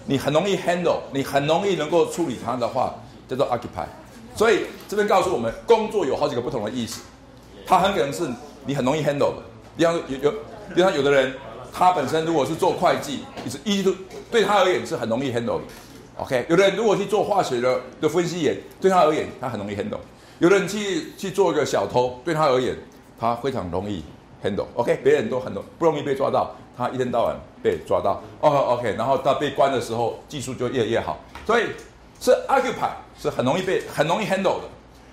[0.05, 2.95] 你很容易 handle，你很容易能够处理它的话，
[3.27, 3.85] 叫做 occupy。
[4.39, 7.01] 所以这边告诉我们，工作有好几个不同的意思，
[7.67, 8.25] 它很可能是
[8.65, 9.43] 你很容易 handle 的。
[9.75, 10.33] 比方有有，
[10.73, 11.33] 比方有的人，
[11.73, 13.93] 他本身如果是做会计，也是一度
[14.31, 15.63] 对他而言是很容易 handle 的。
[16.19, 19.97] OK，有的人如果去做化学的的分析员，对他而言他很容易 handle；
[20.39, 22.73] 有的人去去做一个小偷，对他而言
[23.19, 24.01] 他非常容易
[24.41, 24.67] handle。
[24.75, 28.23] OK，别人都很容不容易被抓到，他一天到晚被抓到。
[28.39, 31.63] 哦，OK，然后到被关的时候技术就越来越好，所以
[32.21, 32.91] 是 occupy
[33.21, 34.63] 是很容易被很容易 handle 的。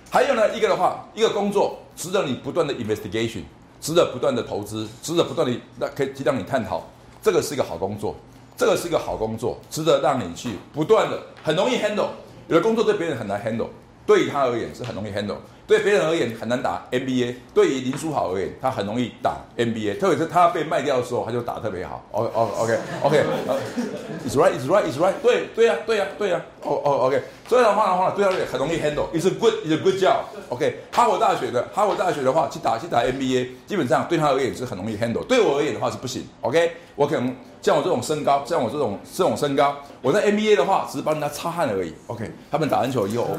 [0.09, 3.43] 还有呢，一个的话，一个工作值得你不断的 investigation，
[3.81, 6.81] 值得不断的投资，值得不断的那可以让你探讨，
[7.21, 8.15] 这个是一个好工作。
[8.55, 12.07] 这个是一个好工作，值得让你去不断的，很容易 handle。
[12.47, 13.67] 有的工作对别人很难 handle，
[14.03, 15.35] 对于他而言是很容易 handle。
[15.67, 19.99] 对别人而言很难打 NBA，对于林书豪而言，他很容易打 NBA。
[19.99, 22.01] 特别是他被卖掉的时候，他就打特别好。
[22.11, 25.13] 哦哦，OK，OK，It's right，It's right，It's right。
[25.21, 26.41] 对对呀，对呀，对呀。
[26.63, 27.21] 哦哦，OK。
[27.49, 29.07] 所以的话的话，对他很容易 handle。
[29.13, 30.19] It's a good，It's a good job。
[30.49, 35.25] OK，哈佛大学的，哈佛大学的话去打去打 NBA，基本上对他而言是很容易 handle。
[35.25, 36.25] 对我而言的话是不行。
[36.41, 41.93] OK，我可能像我这种身高，像我这种这种身高，我在 NBA 的话只是帮人家擦汗而已。
[42.07, 43.37] OK，他们打篮球以后，我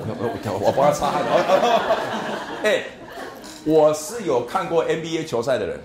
[0.53, 1.23] 我我帮他擦汗。
[2.65, 2.83] 哎，
[3.65, 5.79] 我是有看过 NBA 球赛的人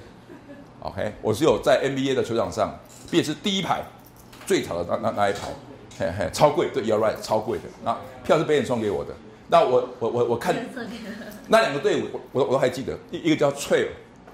[0.82, 2.78] ，OK，我是有在 NBA 的球场上，
[3.12, 3.82] 并且是第一排
[4.46, 5.40] 最吵的那那那一排，
[6.00, 9.14] 嘿嘿，超贵，对，You're right，超贵的，那票是别人送给我的。
[9.50, 10.56] 那我我我我看
[11.48, 13.88] 那两个队伍，我我我都还记得，一一个叫 Trail，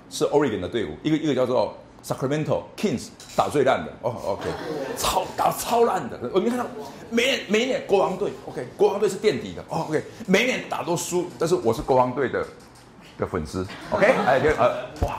[0.09, 4.43] 是 Oregon 的队伍，一个一个叫做 Sacramento Kings，打最烂的，哦，OK，
[4.97, 6.65] 超打超烂的，我没看到。
[7.11, 12.45] 每年每年国王队，OK，国王队是垫底的，OK，每年打都输，但是我是国王队的
[13.17, 15.17] 的粉丝，OK， 哎，呃，哇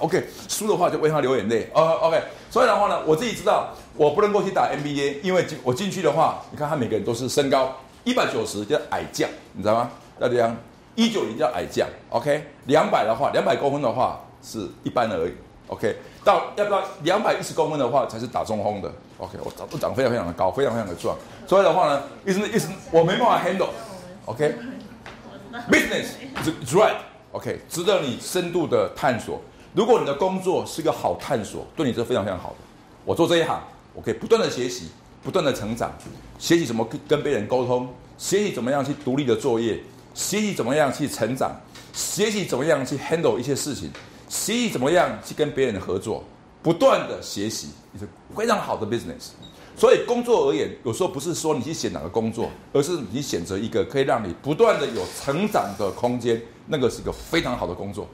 [0.00, 9.90] ，OK，输的话就为他流眼泪，哦，OK，所以的话呢，我自己知道我不能够去打 NBA，因为进我进去的话，你看他每个人都是身高一百九十叫矮将，你知道吗？
[10.18, 10.54] 要这样，
[10.96, 15.32] 一九零叫矮将，OK，两百的话，两百公分的话是一般而已
[15.68, 18.92] ，OK，到要不到两百一十公分的话才是打中锋的。
[19.18, 21.14] OK，我长我长非常非常的高，非常非常的壮，
[21.46, 26.06] 所以的话呢，意思意思我没办法 handle，OK，business
[26.42, 29.40] is right，OK，值得你深度的探索。
[29.74, 32.56] 如果你的工作是一个好探索，对你是非常非常好的。
[33.04, 33.60] 我做这一行，
[33.94, 34.88] 我可以不断的学习，
[35.22, 35.92] 不断的成长，
[36.38, 39.78] 学习怎么跟跟别人沟通，学习怎么样去独立的作业，
[40.14, 41.54] 学习怎么样去成长，
[41.92, 43.92] 学习怎么样去 handle 一些事情，
[44.30, 46.24] 学习怎么样去跟别人合作。
[46.62, 48.06] 不断的学习是
[48.36, 49.30] 非常好的 business，
[49.74, 58.06] 所以工作而言，有时候不是说你去选哪个工作，而是你选择一个可以让你不断的有成长的空间，那个是个非常好的工作。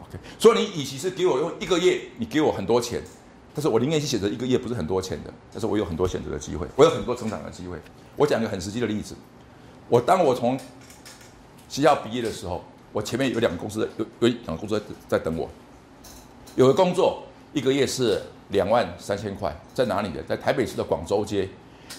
[0.00, 3.02] OK，所以你与其是给我用一个月，你给我很多钱，
[3.54, 7.76] 但是我宁愿去选择一个月不是很多钱的，但是我有很多选择的机会，我有很多成长的机会。
[8.16, 9.14] 我讲一个很实际的例子，
[9.90, 10.58] 我当我从
[11.68, 15.48] 学校毕业的时候，我前面有两个公司，有有两个公司在在等我，
[16.56, 17.24] 有个工作。
[17.54, 18.18] 一个月是
[18.48, 20.22] 两万三千块，在哪里的？
[20.22, 21.46] 在台北市的广州街，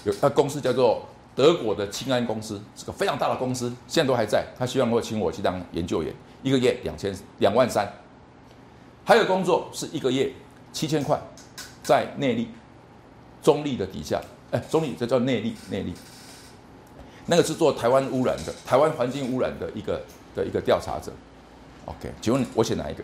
[0.03, 4.43] 有那公司叫做德国的清安公司，是个非常大的公司，现在都还在。
[4.57, 7.87] 他希望能够请我去当研究员，一个月两千两万三。
[9.05, 10.33] 还有工作是一个月
[10.71, 11.21] 七千块，
[11.83, 12.49] 在内力
[13.43, 14.19] 中立的底下，
[14.49, 15.93] 哎，中立这叫内力内力。
[17.27, 20.01] 那个是做台湾污染的，台湾环境污染的一个
[20.35, 21.11] 的一个调查者。
[21.85, 23.03] OK，请问我选哪一个？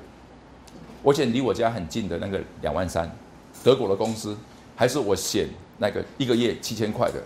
[1.01, 3.09] 我选离我家很近的那个两万三，
[3.63, 4.37] 德国的公司，
[4.75, 7.21] 还是我选那个一个月七千块的，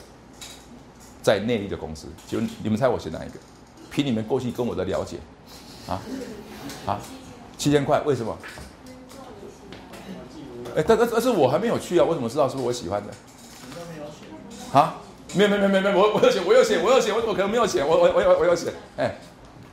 [1.21, 2.07] 在内地的公司？
[2.27, 3.35] 就你们猜我选哪一个？
[3.91, 5.17] 凭你们过去跟我的了解，
[5.87, 6.01] 啊
[6.85, 6.99] 啊，
[7.57, 8.37] 七千块为什么？
[10.75, 13.13] 哎，但但但是我还没有去啊，我怎么知道是不是我喜欢的？
[14.71, 15.01] 啊，
[15.35, 17.83] 没有没有没有没有，我我有写我有写我有写，我怎么可能没有写？
[17.83, 19.15] 我我我有我有选，哎。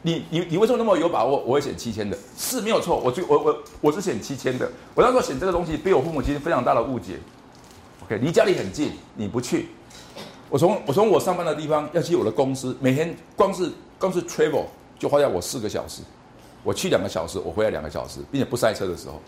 [0.03, 1.38] 你你你为什么那么有把握？
[1.40, 2.98] 我会选七千的，是没有错。
[2.98, 4.66] 我最我我我是选七千的。
[4.94, 7.18] 我那时候选这个东西，被我父母亲非常大的误解。
[8.05, 9.68] OK，离家里很近，你不去。
[10.48, 14.64] 我从我从我上班的地方要去我的公司，每天光是光是 travel
[14.98, 16.01] 就花掉我四个小时。
[16.64, 19.20] 我去两个小时，我回来两个小时，并且不塞车的时候。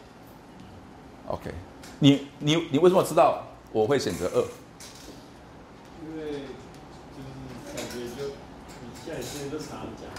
[1.26, 1.50] OK，
[1.98, 3.42] 你你你为什么知道
[3.72, 4.40] 我会选择二？
[6.02, 8.28] 因为就是感觉就
[8.80, 10.10] 你现在现在都常讲。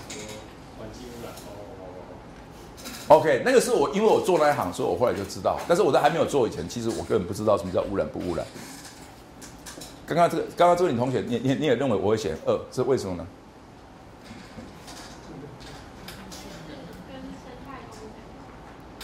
[3.13, 5.59] OK，那个是我，因为我做那一行，所以我后来就知道。
[5.67, 8.43] 但是我在还没有做以前，其实我根本不知道什么叫污染不污染。
[10.07, 13.27] 刚刚这个，刚刚这位女同学，你你你也认为我会选二，是为什么呢？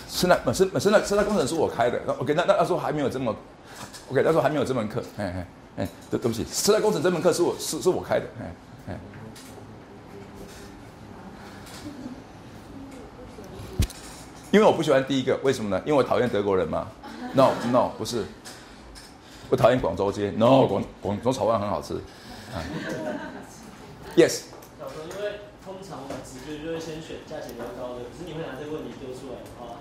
[0.10, 2.02] 生态，生生态生态工程是我开的。
[2.18, 3.36] OK，那那那时候还没有这么
[4.12, 5.04] ，OK，那时候还没有这门课。
[5.18, 5.48] 哎哎
[5.84, 8.26] 哎，对对不起，生态工程这门课是我是是我开的。
[8.42, 8.56] 哎
[8.90, 9.00] 哎。
[14.52, 15.80] 因为我不喜欢第一个，为什么呢？
[15.86, 16.88] 因为我讨厌德国人嘛。
[17.34, 18.26] No No，不是，
[19.50, 20.32] 我讨厌广州街。
[20.32, 21.94] No，广广州炒饭很好吃。
[24.16, 24.42] Yes。
[24.80, 29.78] 因为通常我们直觉就会先选价钱比较高的，可是你会拿这个问题丢出来的话，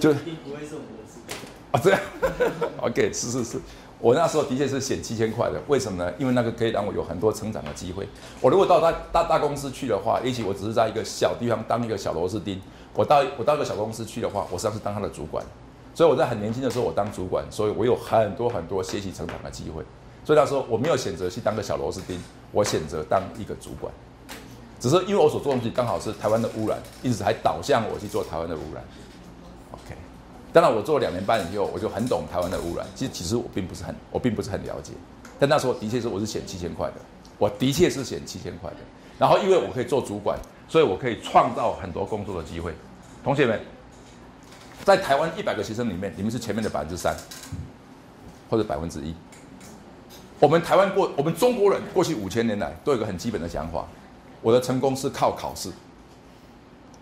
[0.00, 1.34] 就一定不会是我们的直觉。
[1.72, 2.00] 啊，这样。
[2.80, 3.60] OK，是是是，
[3.98, 6.10] 我那时候的确是选七千块的，为什么呢？
[6.18, 8.08] 因为那个可以让我有很多成长的机会。
[8.40, 12.58] 我如果到大大大公司去的话，也许我只是在一个小地方当一个小螺丝钉。
[12.98, 15.44] 我到我到一个小公司去的话，我实际上是当他的主管，
[15.94, 19.84] 所以我在很年轻的时候我当主管，所以我有很多很多学习成长的机会。
[20.24, 22.20] 所以那时候我没有选择去当个小螺丝钉，
[22.50, 23.92] 我选择当一个主管。
[24.80, 28.82] 只是因为我所做东西刚好是台湾的污染，因此还导向我去做台湾的污染。
[29.70, 29.94] OK，
[30.52, 32.84] 当然我做了两年半以后，我就很懂台湾的污染。
[32.96, 34.92] 其实其实我并不是很我并不是很了解，
[35.38, 36.94] 但那时候的确是我是选七千块的，
[37.38, 38.76] 我的确是选七千块的。
[39.20, 40.36] 然后因为我可以做主管，
[40.68, 42.74] 所以我可以创造很多工作的机会。
[43.28, 43.60] 同学们，
[44.84, 47.14] 在台湾一百个学生里面，你们是前面的百分之三，
[48.48, 49.14] 或者百分之一。
[50.40, 53.84] 我们台湾过，我们中国人过去五千年来都有个很基本的想法：
[54.40, 55.68] 我的成功是靠考试。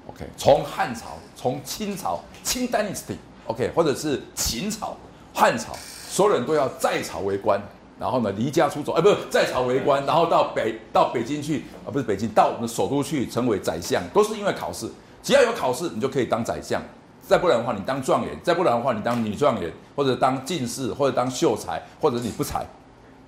[0.09, 4.97] OK，从汉朝，从清朝，清 Dynasty，OK，或者是秦朝、
[5.33, 5.77] 汉朝，
[6.09, 7.63] 所有人都要在朝为官，
[8.01, 14.91] 然后呢离家出走，哎，不是在朝为官，然后到北到北京去，啊，不是北京，到我们的首都去成为宰相，都是因为考试。
[15.27, 16.81] 只要有考试，你就可以当宰相；
[17.21, 22.65] 再不然的话，你当状元；再不然的话，你当女状元，或者当进士，或者当秀才，或者你不才。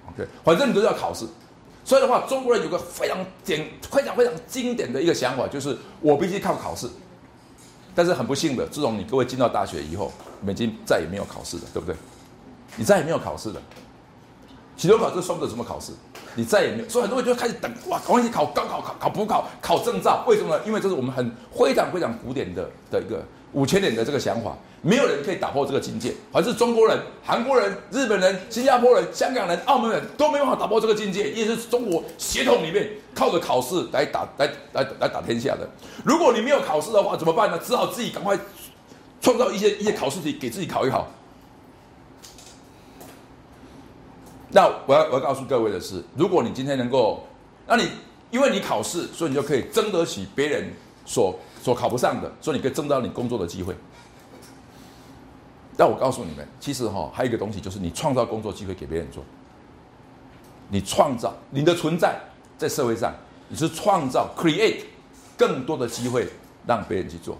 [0.08, 1.26] OK，反正你都要考试。
[1.84, 6.88] 所以的话，中国人有个非常典、非常非常经典的一个想法，就是我必须靠考试。
[7.96, 10.12] 但是很不幸的，自从你各位进到大学以后，
[10.46, 11.96] 已经再也没有考试了，对不对？
[12.76, 13.60] 你再也没有考试了。
[14.78, 15.92] 期中考试算不得什么考试，
[16.36, 20.24] 你再也没有，所以很多人就开始等哇，赶快去考高考、考考补考、考证照。
[20.28, 20.62] 为什么呢？
[20.64, 23.20] 因为这是我们很非常非常古典的的一个
[23.52, 26.14] 五千年的这个想法，没有人可以打破这个境界。
[26.30, 35.68] 凡是中国人、韩国人、日本人、新加坡人、香港人、澳门人都没办法打破这个境界，也是中国血统里面靠着考试来打来来来打天下的。
[36.04, 37.58] 如果你没有考试的话，怎么办呢？
[37.58, 38.38] 只好自己赶快
[39.20, 41.08] 创造一些一些考试题给自己考一考。
[44.50, 47.26] 那我要我要告诉各位的是，如果你今天能够，
[47.66, 47.88] 那你
[48.30, 50.72] 因为你考试，所以你就可以争得起别人
[51.04, 53.74] 所所考不上的，所以你可以争到你工作的机会。
[55.76, 59.22] 但我告诉你们，其实哈还有一个东西，就是你创造工作机会给别人做。
[60.70, 62.18] 你创造你的存在
[62.56, 63.12] 在社会上，
[63.48, 64.80] 你是创造 create
[65.36, 66.26] 更多的机会
[66.66, 67.38] 让别人去做。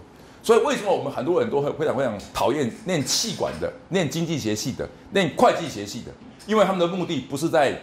[0.49, 6.11] 所以为什么我们很多人都会非常非常讨厌念气管的、念经济学系的、念会计学系的？
[6.47, 7.79] 因为他们的目的不是在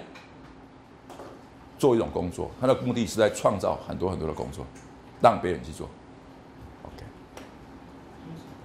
[1.78, 4.66] 做一种工作，他的目的是在创造很多很多的工作，
[5.22, 5.88] 让别人去做。
[6.82, 7.04] OK，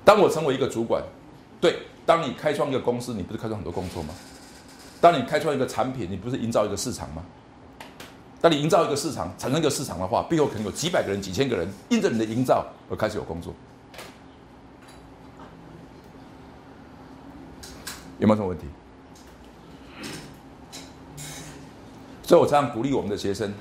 [0.04, 1.04] 当我成为一个主管，
[1.60, 4.16] 对，当你开创一个公司，你不是开创很多工作吗？
[5.00, 7.24] 当你开创一个产品，你不是营造一个市场吗？
[8.42, 13.54] 当你营造一个市场，产生一个市场的话，背后可能有几百个人、几千个人因着你的营造而开始有工作，
[18.22, 18.66] 有没有什么问题？
[22.22, 23.52] 所以我常常鼓励我们的学生：，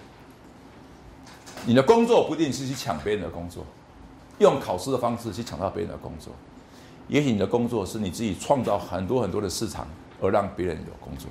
[1.64, 3.64] 你的工作不一定是去抢别人的工作，
[4.38, 6.34] 用考试的方式去抢到别人的工作。
[7.08, 9.88] 也许你的工作是你自己创造很多很多的市场，
[10.20, 11.30] 而让别人有工作。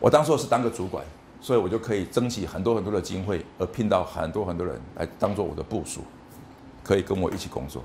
[0.00, 1.04] 我当初是当个主管，
[1.42, 6.00] 所以我就可以争取很多很多的机会，而聘到很多很多人来当做我的部署，
[6.82, 7.84] 可以跟我一起工作。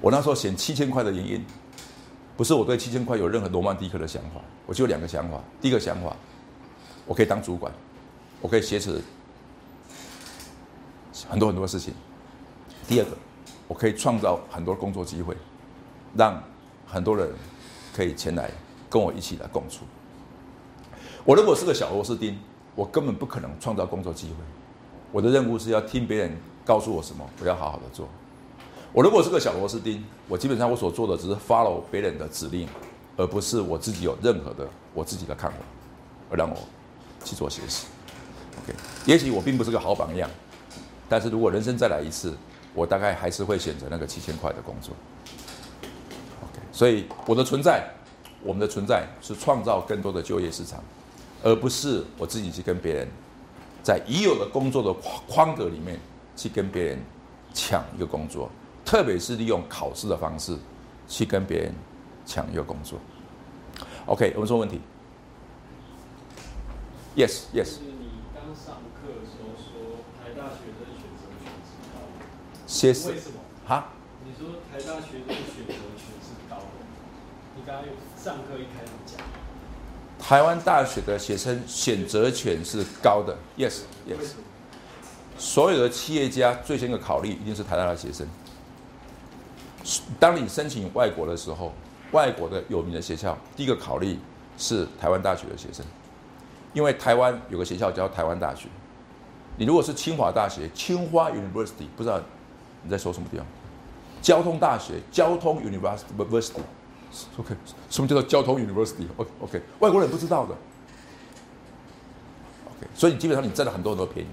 [0.00, 1.44] 我那时候选七千块的原因，
[2.38, 5.42] 不是我对七千块有任何罗曼蒂克的想法，我就两个想法。
[5.60, 6.16] 第一个想法。
[7.04, 7.72] 我可以当主管，
[8.42, 9.00] 我可以挟持
[11.26, 11.94] 很多很多事情。
[12.86, 13.16] 第二个，
[13.66, 15.34] 我可以创造很多工作机会，
[16.14, 16.38] 让
[16.86, 17.30] 很多人
[17.96, 18.50] 可以前来
[18.90, 19.86] 跟我一起来共处。
[21.24, 22.38] 我如果是个小螺丝钉，
[22.74, 24.34] 我根本不可能创造工作机会。
[25.10, 28.06] 我的任务是要听别人告诉我什么，我要好好的做。
[28.92, 32.68] 我如果是个小螺丝钉，我基本上我所做的只是 follow 别人的指令，
[33.16, 35.58] 而不是我自己有任何的我自己的看法，
[36.30, 36.56] 而让我。
[37.24, 37.88] 去做学习
[38.62, 38.72] ，OK。
[39.04, 40.30] 也许我并不是个好榜样，
[41.08, 42.32] 但是如果人生再来一次，
[42.72, 44.94] 我大概还是会选择那个七千块的工作
[46.40, 46.62] ，OK。
[46.72, 47.84] 所以我的存在，
[48.40, 50.80] 我们的存在是创造更多的就业市场，
[51.42, 53.08] 而不是我自己去跟别人
[53.82, 55.98] 在已有的工作的框框格里面
[56.36, 57.00] 去跟别人
[57.52, 58.48] 抢一个工作，
[58.88, 60.56] 特别是利用考试的方式
[61.06, 61.74] 去跟别人
[62.24, 62.98] 抢一个工作。
[64.06, 64.80] OK，我们说问题。
[67.14, 67.66] Yes, 就 yes。
[67.66, 72.24] 是你刚上课的时候说台大学生选择权是高的，
[72.66, 73.38] 些是为什么？
[73.66, 73.88] 哈，
[74.24, 76.64] 你说台大学生选择权是高的，
[77.56, 77.84] 你刚刚
[78.16, 79.20] 上课一开始讲，
[80.18, 83.36] 台湾大学的学生选择权是高的。
[83.58, 84.32] ，yes yes。
[85.36, 88.26] 所有的企业家最先的考虑一定是台大的学生。
[90.18, 91.72] 当你申请外国的时候，
[92.12, 94.18] 外国的有名的学校，第一个考虑
[94.56, 95.84] 是台湾大学的学生，
[96.72, 98.68] 因为台湾有个学校叫台湾大学。
[99.56, 102.20] 你如果是清华大学，清华 University，不知道
[102.82, 103.46] 你在说什么地方？
[104.20, 106.60] 交通大学，交通 University。
[107.38, 107.54] OK，
[107.88, 110.54] 什么叫做交通 University？OK，、OK，外国人不知道的。
[112.66, 114.28] OK，所以基本上你占了很多很多便宜。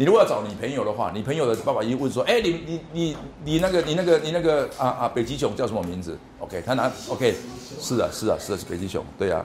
[0.00, 7.34] 你如果要找你朋友的话，你朋友的爸爸一问说：“哎，你你你你那个你那个你那个啊啊，北极熊叫什么名字？”OK，他拿 OK，
[7.78, 9.44] 是啊是啊是啊是北极熊，对啊。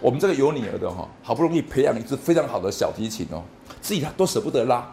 [0.00, 3.44] 我们这个有女儿的哈，好不容易培养一支非常好的小提琴哦，
[3.80, 4.84] 自己他都舍不得拉，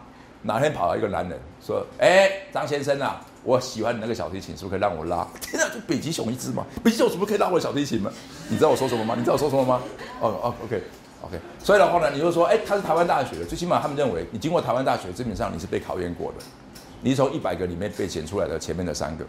[0.42, 8.12] 哪天跑来一个男人说：“哎，张先生啊，我喜欢你那个小提琴，是不是可以让我拉？” 天啊，就北极熊一只嘛，北极熊怎么可以拉我的小提琴吗？
[8.48, 9.16] 你知道我说什么吗？
[9.18, 9.82] 你知道我说什么吗？
[10.20, 10.80] 哦哦，OK。
[11.22, 16.38] OK，所以的话呢，你就说，哎，他是台湾大学的，最起码他们认为你经过台湾大学，基本上你是被考验过的，
[17.02, 19.26] 你是从一百个里面被选出来的前面的三个。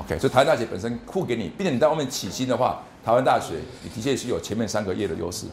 [0.00, 5.46] OK，所以台湾大学本身付给你，并且你在外面起薪的话，台湾大学你的确是有前面三个月的优势。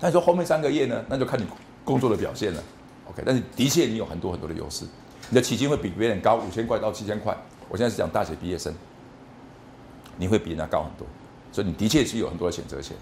[0.00, 1.46] 但你说后面三个月呢，那就看你
[1.84, 2.62] 工作的表现了。
[3.10, 4.84] OK，但是的确你有很多很多的优势，
[5.28, 7.36] 你的起薪会比别人高五千块到七千块。
[7.68, 8.74] 我现在是讲大学毕业生，
[10.16, 11.06] 你会比人家高很多，
[11.52, 12.96] 所以你的确是有很多的选择权。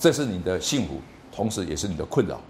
[0.00, 0.98] 这是你的幸福，
[1.30, 2.40] 同时也是你的困扰。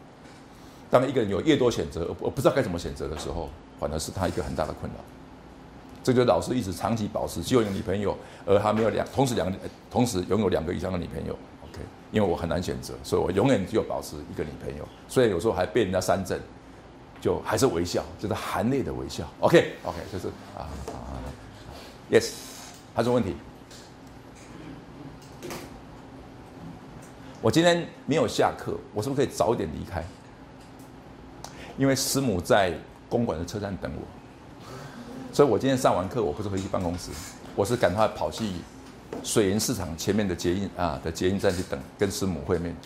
[0.89, 3.49] 当一个人有越多选择，而不知道该怎么选择的时候，
[3.81, 4.99] 反而是他一个很大的困扰。
[6.03, 9.59] 这就老师一直长期保持只有一个女朋友，而他没有两，同时两个
[9.91, 11.37] 同时拥有两个以上的女朋友。
[11.65, 11.81] OK，
[12.13, 14.89] 因为我很难选择，所以我永远只有保持一个女朋友。
[15.09, 16.41] 虽然有时候还被人家三振，
[17.21, 19.29] 就还是微笑，就是含泪的微笑。
[19.41, 21.19] OK，OK，、就是啊啊啊
[22.11, 22.31] ，Yes，
[22.95, 23.35] 还有什么问题？
[27.43, 30.05] 我今天没有下课，我是不是可以早一点离开？
[31.79, 32.75] 因为师母在
[33.09, 34.03] 公馆的车站等我，
[35.33, 37.11] 所以我今天上完课，我不是回去办公室，
[37.57, 38.45] 我是赶快跑去
[39.23, 42.77] 水源市场前面的捷运啊的捷运站去等，跟师母会面，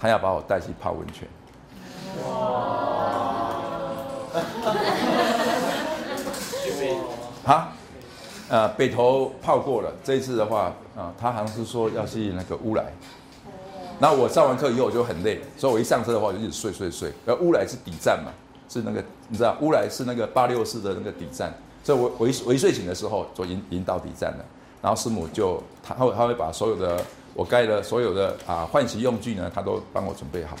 [0.00, 1.28] 她要把我带去泡温泉。
[7.44, 7.72] 哈，
[8.48, 12.86] 呃，北投泡过了，这一次的话，啊、他好像是说要去那个乌来。
[14.02, 17.12] 那我上完课以后我就很累，所以我一上车的话我就一直睡睡睡。
[17.24, 18.32] 而乌来是底站嘛，
[18.68, 24.44] 是那个你知道乌来是那个八六四的那个底站，所以我我一我一睡醒的时候就已经已经到底站了。
[24.82, 27.00] 然后师母就他他会他会把所有的
[27.32, 30.56] 我盖的所有的啊换洗用具呢，他都帮我准备好。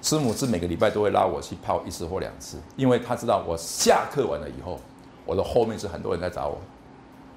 [0.00, 4.80] 师母是每个礼拜都会拉我去泡一次或两次，因为他知道我下课完了以后，
[5.26, 6.56] 我的后面是很多人在找我，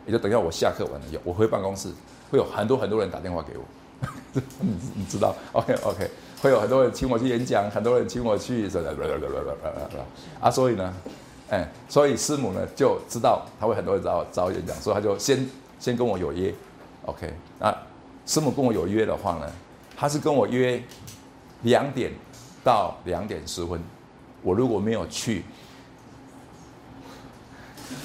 [0.05, 1.89] 也就等一下我下课完了以后，我回办公室
[2.31, 3.65] 会有很多很多人打电话给我。
[4.33, 4.41] 你
[4.95, 6.09] 你知道，OK OK，
[6.41, 8.69] 会有很多人请我去演讲，很多人请我去
[10.41, 10.93] 啊，所以呢，
[11.49, 15.49] 哎，所以师母呢就知道他会很多人找我找我演讲，所以他就先
[15.79, 16.53] 先跟我有约
[17.05, 17.75] ，OK，那
[18.25, 19.51] 师母跟我有约的话呢，
[19.95, 20.81] 他是跟我约
[21.61, 22.11] 两点
[22.63, 23.79] 到两点十分，
[24.41, 25.43] 我如果没有去，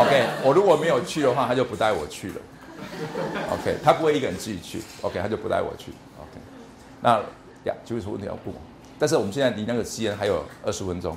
[0.00, 2.40] OK，我如果没有去的话，他就不带我去了。
[3.52, 6.40] OK，他不会一个人自己去，OK，他就不带我去，OK。
[7.00, 7.20] 那
[7.64, 8.54] 呀，就是问题要问我，
[8.98, 11.16] 但是我们现在离那个实验还有二十分钟。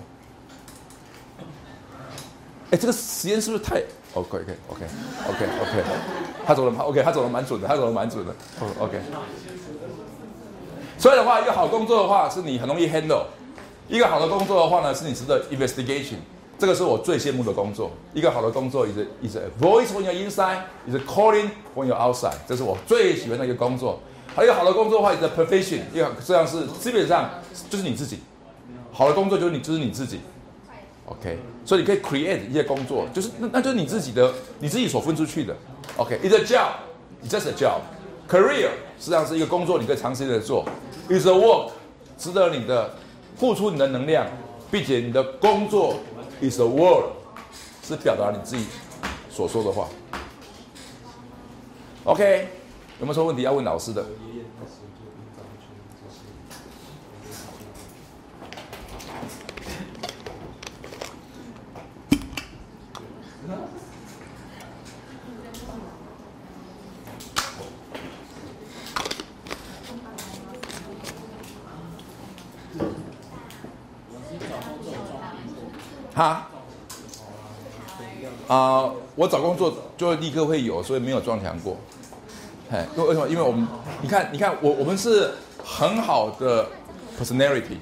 [2.71, 3.81] 哎，这个实验是不是太
[4.13, 5.83] ？OK，OK，OK，OK，OK，
[6.45, 8.33] 他走的蛮 OK，他走的蛮准的，他走的蛮准的。
[8.79, 9.01] OK。
[10.97, 13.25] 所以的话，一个好工作的话，是你很容易 handle；
[13.87, 16.17] 一个好的工作的话呢，是你值得 investigation。
[16.61, 17.89] 这个是我最羡慕的工作。
[18.13, 22.35] 一个好的工作，is is a voice from your inside，is calling from your outside。
[22.47, 23.99] 这是我最喜欢的一个工作。
[24.35, 27.31] 还有好的工作的话，is a profession，一个这样是基本上
[27.67, 28.19] 就是你自己。
[28.91, 30.19] 好的工作就是你就是你自己。
[31.07, 35.55] OK，所以你可以 create 一些工作，就是那那就是你自己的你自己所分出去的。
[35.97, 37.79] OK，is a job，is just a job。
[38.29, 38.69] Career
[38.99, 40.63] 实际上是一个工作，你可以长时间的做。
[41.09, 41.71] Is a work，
[42.19, 42.93] 值得你的
[43.35, 44.27] 付出你的能量，
[44.69, 45.95] 并且你的工作
[46.41, 47.05] is the word，
[47.83, 48.65] 是表达你自己
[49.29, 49.87] 所说的话。
[52.03, 52.47] OK，
[52.99, 54.03] 有没有什么问题要问老师的？
[76.21, 76.47] 哈？
[78.47, 81.77] 啊、我找工作就立刻会有，所以没有撞墙过。
[82.69, 83.27] 哎，因为为什么？
[83.27, 83.67] 因为我们，
[84.01, 85.31] 你看，你看，我我们是
[85.63, 86.67] 很好的
[87.19, 87.77] personality，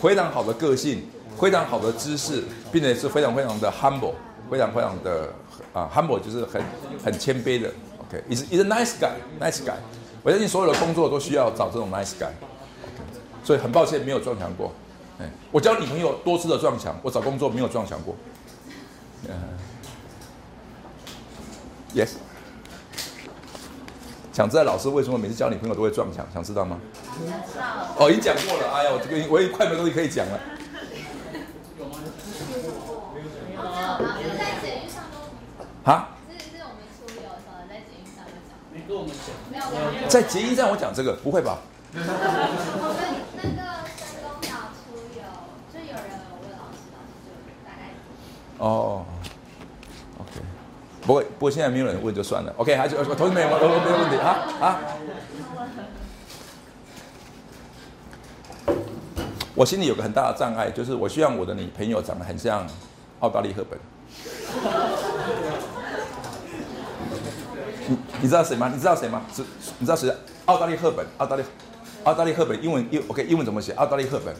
[0.00, 1.02] 非常好的个性，
[1.38, 4.14] 非常好的知识，并且是非常非常的 humble，
[4.50, 5.28] 非常非常的
[5.72, 6.62] 啊 humble 就是很
[7.04, 7.70] 很谦卑的。
[8.00, 9.74] OK，is is nice guy，nice guy。
[10.22, 12.30] 我相信所有的工作都需要找这种 nice guy。
[13.42, 14.72] 所以很抱歉没有撞墙过。
[15.20, 18.16] 哎，我交女朋友多次的撞墙，我找工作没有撞墙过。
[19.28, 19.34] 嗯
[21.94, 22.14] Yes。
[24.32, 26.26] 想知道老师为什么每次交女朋友都会撞墙？
[26.34, 26.80] 想知道吗？
[27.96, 28.72] 哦，已经讲过了。
[28.74, 30.40] 哎呀，我这个我也快没东西可以讲了。
[33.54, 35.16] 就是在捷运上都，
[35.88, 39.30] 啊，是是我们出游的时候在捷运上就讲，没跟我们讲。
[39.52, 39.62] 没有
[39.92, 40.08] 没有。
[40.08, 41.58] 在捷运站我讲这个，不会吧？
[41.94, 42.00] 我
[42.90, 42.98] 们
[43.38, 45.22] 那个深宫岛出游，
[45.70, 47.30] 就有人有问老师，老师就
[47.62, 47.94] 大概
[48.58, 49.04] 哦
[50.18, 50.30] ，OK。
[51.02, 52.52] 不过不过现在没有人问就算了。
[52.56, 54.78] OK，还是我同学们有没有没有问题啊啊？
[59.54, 62.66] 我心里有个很大的障碍，就是我希望我的女朋友长得很像
[63.20, 63.78] 澳大利赫本。
[67.86, 68.70] 你你知道谁吗？
[68.72, 69.22] 你知道谁吗？
[69.32, 69.44] 是，
[69.78, 70.12] 你知道谁？
[70.46, 71.44] 澳大利赫本，澳大利，
[72.04, 73.72] 澳大利赫本，英文英 OK，英文怎么写？
[73.74, 74.34] 澳大利赫本。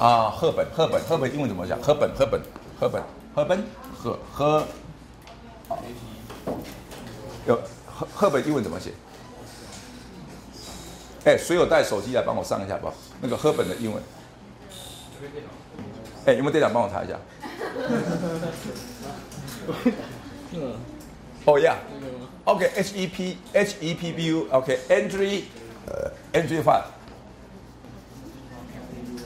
[0.00, 1.78] 啊，赫本，赫本，赫本，英文怎么讲？
[1.82, 2.40] 赫本，赫本，
[2.80, 3.02] 赫本，
[3.34, 3.62] 赫本，
[3.94, 4.66] 赫赫。
[7.46, 7.54] 有
[7.86, 8.92] 赫赫本英文怎么写？
[11.24, 12.90] 哎，谁有带手机来帮我上一下吧？
[13.20, 14.02] 那个赫本的英文。
[16.24, 17.18] 哎，有没有店长帮我查一下？
[21.44, 21.76] 哦呀
[22.44, 25.42] ，OK，H E P H E P B U，OK，entry，
[25.86, 26.10] 呃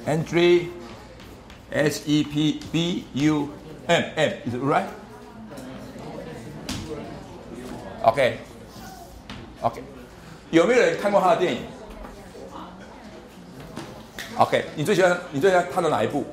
[0.06, 0.68] ，entry file，entry
[1.70, 3.48] H E P B U
[3.86, 4.62] M M，is it
[8.02, 9.82] right？OK，OK，
[10.50, 11.60] 有没有人看过他的电影
[14.38, 16.24] ？OK，你最喜欢你最喜欢他的哪一部？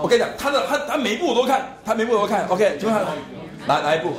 [0.00, 2.46] 我跟你讲，他的他他每一部我都看，他每一部我都看。
[2.48, 3.04] OK，请问他
[3.66, 4.14] 哪哪一部？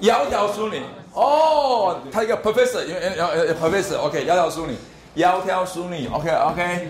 [0.00, 0.82] 窈窕淑女。
[1.14, 4.76] 哦，他一个 professor，因为呃呃 professor，OK，、窈窕淑女，
[5.16, 6.88] 窈窕淑女，OK OK，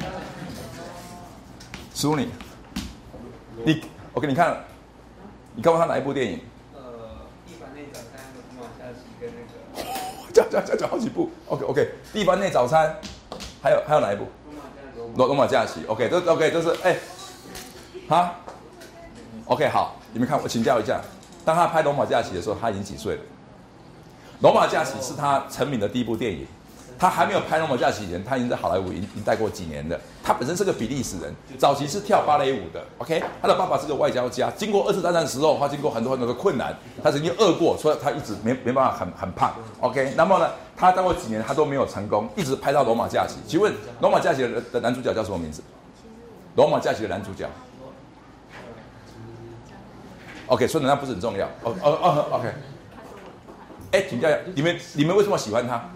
[1.97, 2.29] 淑女。
[3.65, 3.83] 你
[4.13, 4.63] OK，你看，
[5.55, 6.41] 你看过他哪一部电影？
[6.75, 6.81] 呃，
[7.47, 11.31] 地板内早餐和马下棋跟那个讲讲讲讲好几部。
[11.47, 12.95] OK OK，地板内早餐，
[13.63, 14.27] 还有还有哪一部？
[15.17, 16.99] 罗罗马假期，OK，这 OK，这是哎，
[18.11, 18.35] 哈
[19.47, 21.01] ，OK，好，你们看，我请教一下，
[21.47, 23.23] 当他拍罗马假期的时候，他已经几岁了？
[24.41, 26.47] 罗马假期是他成名的第一部电影，
[26.99, 29.99] 他还没有拍罗马假期以前，他已经在好莱坞已经待过几年了。
[30.25, 43.37] 他本身是个比利时人，早期是跳芭蕾舞的，OK，他的爸爸是个外交家，经过二次大战的时候，他经过很多很多的困难，他曾经饿过，所以他一直没没办法很很胖，OK，那么呢，他待过几年，他都没有成功，一直拍到罗马假期。
[43.47, 45.63] 请问罗马假期的的男主角叫什么名字？
[46.57, 47.47] 罗马假期的男主角
[50.47, 51.47] ？OK，所以那不是很重要。
[51.63, 52.49] 哦哦哦，OK。
[53.93, 55.89] 哎，请教一下，你们你们为什么喜欢他？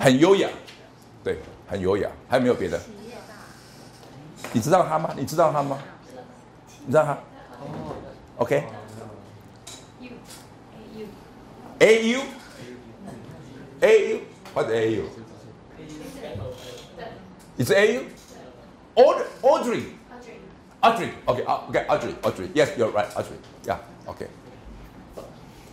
[0.00, 0.48] 很优雅，
[1.22, 1.38] 对，
[1.68, 2.10] 很优雅。
[2.28, 2.80] 还有没有别的？
[4.52, 5.14] 你知道他吗？
[5.16, 5.78] 你知道他吗？
[6.86, 7.18] 你知道他
[8.38, 8.64] ？OK。
[11.80, 12.20] A U
[13.80, 14.20] A U
[14.54, 15.04] What A U?
[17.58, 18.02] It's A U.
[18.94, 19.82] Audrey Audrey
[20.80, 21.08] Audrey.
[21.26, 22.48] OK OK Audrey Audrey.
[22.54, 24.28] Yes, you're right Audrey Yeah OK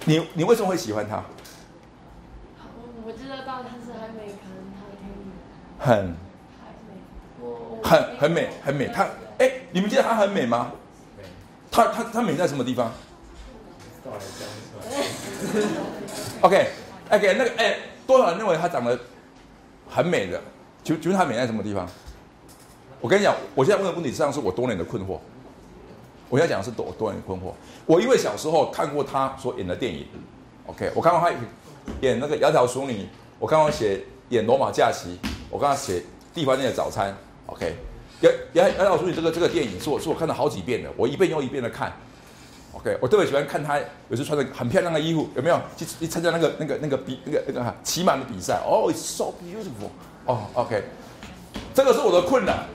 [0.06, 1.24] 你你为什么会喜欢他？
[2.58, 3.62] 我我知道他，
[5.82, 6.16] 很
[7.84, 8.88] 很很美，很美。
[8.88, 9.06] 她
[9.40, 10.72] 哎，你们觉得她很美吗？
[11.72, 12.92] 她她她美在什么地方？
[16.42, 16.68] OK
[17.10, 18.98] OK，那个哎，多少人认为她长得
[19.90, 20.40] 很美的？
[20.84, 21.88] 请请问她美在什么地方？
[23.00, 25.18] 我跟你讲，我现在问的问题实际上是我多年的困惑。
[26.30, 27.52] 我现在讲的是多多年的困惑。
[27.88, 30.06] 我因为小时候看过她所演的电影
[30.68, 31.32] ，OK，我看过她
[32.02, 33.04] 演那个《窈窕淑女》，
[33.40, 35.18] 我看过写演《罗马假期》，
[35.52, 36.00] 我刚刚写
[36.34, 37.12] 《地方店的早餐》
[37.52, 37.76] ，OK，
[38.22, 41.92] 窈窈窈窕淑女这个这个电影是我是我看了好几遍的，我一遍又一遍的看
[42.74, 43.78] ，OK，我特别喜欢看他
[44.10, 48.62] 有时穿着很漂亮的衣服，有没有去去参加那个那个那个比那个那个骑马的比赛？
[48.66, 49.90] 哦、i t s so beautiful，
[50.26, 50.82] 哦、o k
[51.74, 52.66] 这个是我的困难。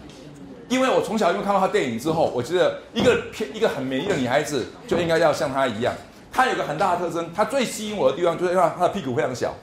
[0.68, 5.94] 因为我从小因为看到他电影之后，我觉得一个偏一个很美丽的女孩子就应该要像她一样。
[6.32, 9.54] 她有个很大的特征，她最吸引我的地方就是让她的屁股非常小。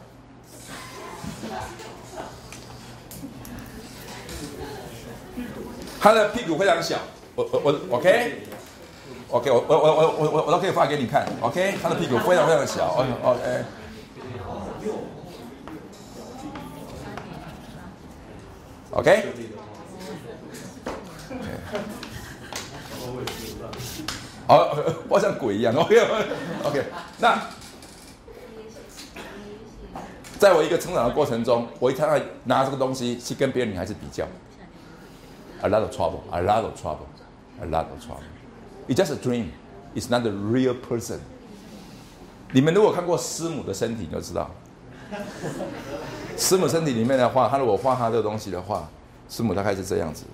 [6.04, 6.98] 他的屁股非常小，
[7.34, 8.34] 我我我 OK。
[9.30, 11.26] OK，我我我我我我都可以发给你看。
[11.40, 13.06] OK，他的屁股非常非常小。
[18.92, 19.34] ok ok
[24.46, 24.78] 好，
[25.08, 25.74] 我像鬼一样。
[25.74, 26.84] OK，OK。
[27.18, 27.42] 那
[30.38, 34.28] 在我一个成长的过程中，我一看到拿这个东西去跟别的女孩子比较
[35.64, 38.22] ，a lot of trouble，a lot of trouble，a lot of trouble。
[38.88, 39.52] It's just a dream.
[39.96, 41.20] It's not a real person.
[42.52, 44.52] 你们如果看过师母的身体，你就知道，
[46.38, 48.88] 师母身体里面的话，他如果画他的东西的话，
[49.30, 50.26] 师母大概是这样子。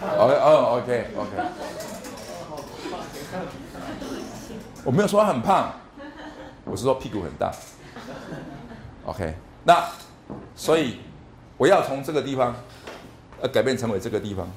[0.00, 1.30] OK，哦，OK，OK。
[4.84, 5.72] 我没有说他很胖，
[6.64, 7.52] 我是说屁股很大。
[9.04, 9.34] OK，
[9.64, 9.84] 那
[10.54, 11.00] 所以
[11.56, 12.54] 我要从这个地方
[13.42, 14.48] 而改变成为这个地方，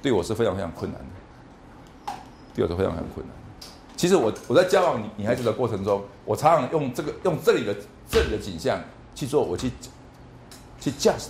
[0.00, 2.12] 对我是非常非常困难的。
[2.54, 3.34] 对我是非常非常困难。
[3.96, 7.74] 其实我我在交往女女孩子的过程中，我常常用这个用这里的
[8.08, 8.80] 这里的景象
[9.14, 9.70] 去做，我去
[10.80, 11.28] 去 just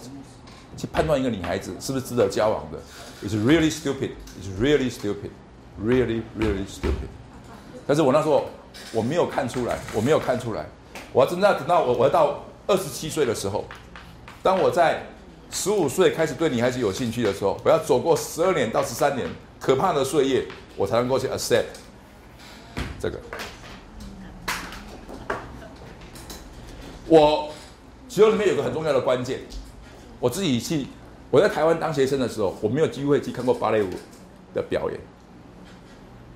[0.76, 2.78] 去判断一个女孩子是不是值得交往的。
[3.26, 4.10] It's really stupid.
[4.40, 5.30] It's really stupid.
[5.82, 7.08] Really, really stupid.
[7.86, 8.46] 但是我那时候
[8.92, 10.66] 我没有看出来，我没有看出来。
[11.12, 13.64] 我要真的等到我我要到二十七岁的时候，
[14.42, 15.02] 当我在
[15.52, 19.28] 十五岁开始对女孩子有兴趣的时候，我要走过十二年到十三年
[19.60, 20.44] 可怕的岁月。
[20.74, 21.64] 我才能够去 accept
[22.98, 23.20] 这个。
[27.06, 27.52] 我
[28.08, 29.40] 其中里面有个很重要的关键，
[30.18, 30.86] 我自己去
[31.30, 33.90] 我在台湾当学生的时候，我没有机会去看过芭蕾舞
[34.54, 34.98] 的表演。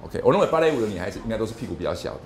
[0.04, 2.20] OK，我认为芭蕾舞的女孩子应该都是屁股比较小的。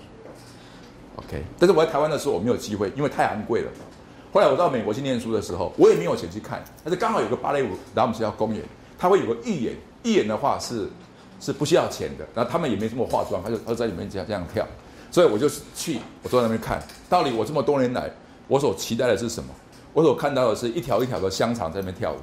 [1.15, 3.71] OK，但是我在台湾的时候我没有机会，因为太昂贵了。
[4.33, 8.65] 后来我到美国去念书的时候，我也没有钱去看，但是刚好有个芭蕾舞然后我们学校公演，
[8.99, 9.75] 他会有个预演，
[10.05, 10.89] 预演的话是。
[11.43, 14.63] 是不需要钱的，然后他们也没这么化妆，他就他在里面这样这样跳，
[15.11, 16.87] 所以我就去，我坐在那边看。
[17.09, 18.11] 到底我这么多年来，
[18.47, 19.49] 我所期待的是什么？
[19.95, 22.17] 我所看到的是一条一条的香肠在那边跳舞，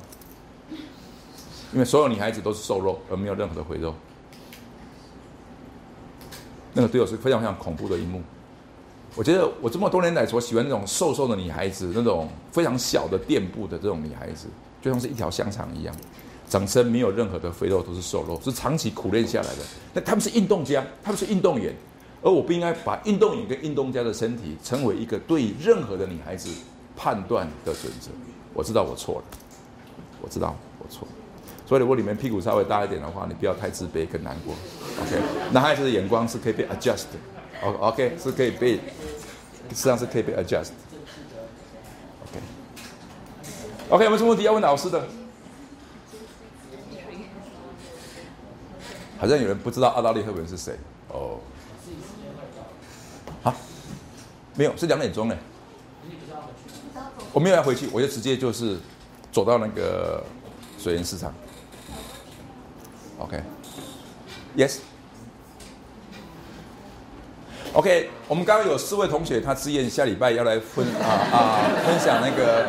[1.74, 3.92] 因为所有女孩子都是瘦肉，而没有任何的肥肉。
[6.74, 8.22] 那个对我是非常非常恐怖的一幕。
[9.18, 14.48] 我觉得我这么多年来我喜欢那种瘦瘦的女孩子，那种非常小的垫步的这种女孩子，
[14.80, 15.96] 就像是一条香肠一样。
[16.48, 19.62] 整身没有任何的肥肉，都是瘦肉，是长期苦练下来的。
[19.94, 21.74] 那他们是运动家，他们是运动员，
[22.22, 26.50] 而我不应该把运动员跟运动家的身体成为一个对任何的女孩子
[26.96, 28.12] 判断的准则。
[28.54, 29.24] 我知道我错了，
[30.22, 31.06] 我知道我错。
[31.66, 34.54] 所以如果你们屁股稍微大一点的话，你不要太自卑跟难过。
[35.02, 35.20] OK，
[35.52, 37.08] 男孩子的眼光是可以被 adjust
[37.64, 38.76] O OK 是可以被，
[39.70, 40.70] 实际上是可以被 adjust。
[42.24, 42.40] OK
[43.90, 45.08] OK，有没有什么问题要问老师的？
[49.20, 50.78] 好像有人不知道奥黛丽·赫本是谁
[51.10, 51.40] 哦。
[53.42, 53.52] 好，
[54.54, 55.36] 没有，是两点钟呢。
[57.34, 58.78] 我没有要回去，我就直接就是
[59.32, 60.24] 走到那个
[60.78, 61.34] 水源市场。
[63.18, 64.78] OK，Yes。
[67.74, 72.66] OK，我们刚刚有四位同学，他自愿下礼拜要来分啊啊 分享那个。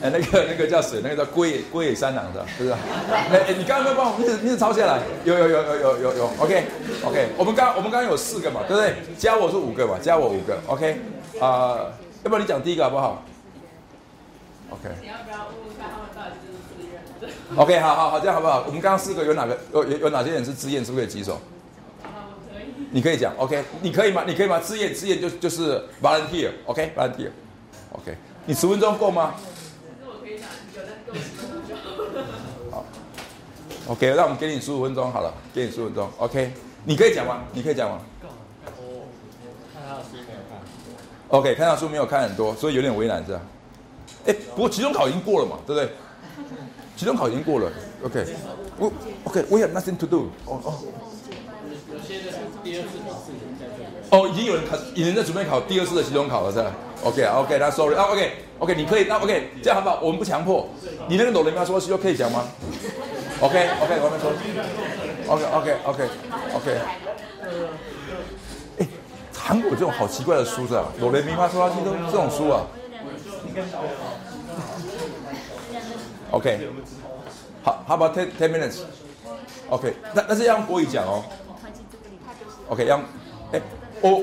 [0.00, 1.00] 呃，那个 那个叫谁？
[1.02, 2.72] 那个叫龟龟野三郎的，是不是？
[3.10, 5.00] 哎 哎，你刚刚没有帮我名字名字抄下来？
[5.24, 6.64] 有有有有有有有，OK
[7.04, 7.28] OK。
[7.36, 8.94] 我们刚我们刚刚有四个嘛，对不对？
[9.18, 11.00] 加我是五个嘛，加我五个，OK。
[11.40, 11.90] 啊，
[12.22, 13.24] 要不然你讲第一个好不好
[14.70, 14.88] ？OK。
[15.02, 18.62] 你要不要问一下他们到底是自愿？OK，好好好，这样好不好？
[18.66, 20.84] 我们刚刚四个有哪个有有有哪些人是自愿？
[20.84, 21.40] 是不是可以举手？
[22.94, 23.60] 你可以讲，OK？
[23.82, 24.22] 你可以吗？
[24.24, 24.60] 你可以吗？
[24.60, 28.16] 自愿自愿就就是 volunteer，OK？volunteer，OK？
[28.46, 29.34] 你十分钟够吗？
[32.70, 32.84] 好
[33.88, 36.52] ，OK，那我们给你十五分钟好了，给你十五分钟，OK，
[36.84, 37.42] 你可以讲吗？
[37.52, 38.00] 你可以讲吗？
[38.22, 40.60] 我看他的书没有看
[41.30, 43.40] ，OK，看他书没有看很多，所以有点为难，是吧？
[44.26, 45.90] 哎，不过期中考已经过了嘛，对不对？
[46.96, 47.68] 期中考已经过了
[48.04, 48.24] ，OK，
[48.78, 48.92] 我
[49.24, 50.78] OK，We have nothing to do，哦哦。
[52.64, 53.30] 第二次考试
[54.10, 56.72] 哦，已经有人考，有人在准备考第二次的期中考了，是吧
[57.04, 60.00] ？OK，OK，那 Sorry，啊，OK，OK，你可以，那 OK，这样好不好？
[60.00, 60.66] 我们不强迫。
[61.06, 62.48] 你那个抖雷妈说西就可以讲吗
[63.40, 64.32] ？OK，OK，我们说。
[65.28, 66.78] OK，OK，OK，OK。
[68.78, 68.86] 哎，
[69.36, 70.90] 韩国这种好奇怪的书是吧？
[70.98, 72.64] 哆雷咪发嗦拉西都这种书啊。
[76.30, 76.68] OK。
[77.62, 78.80] 好，How about ten ten minutes?
[79.68, 81.24] OK，那但是要用国语讲哦。
[82.68, 82.98] OK，要，
[83.52, 83.60] 哎，
[84.00, 84.22] 我，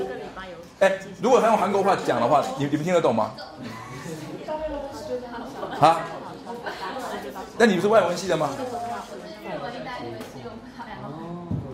[0.80, 3.32] 哎，如果他用韩国话讲的话，你你们听得懂吗？
[5.80, 6.00] 啊？
[7.58, 8.50] 那你们是外文系的吗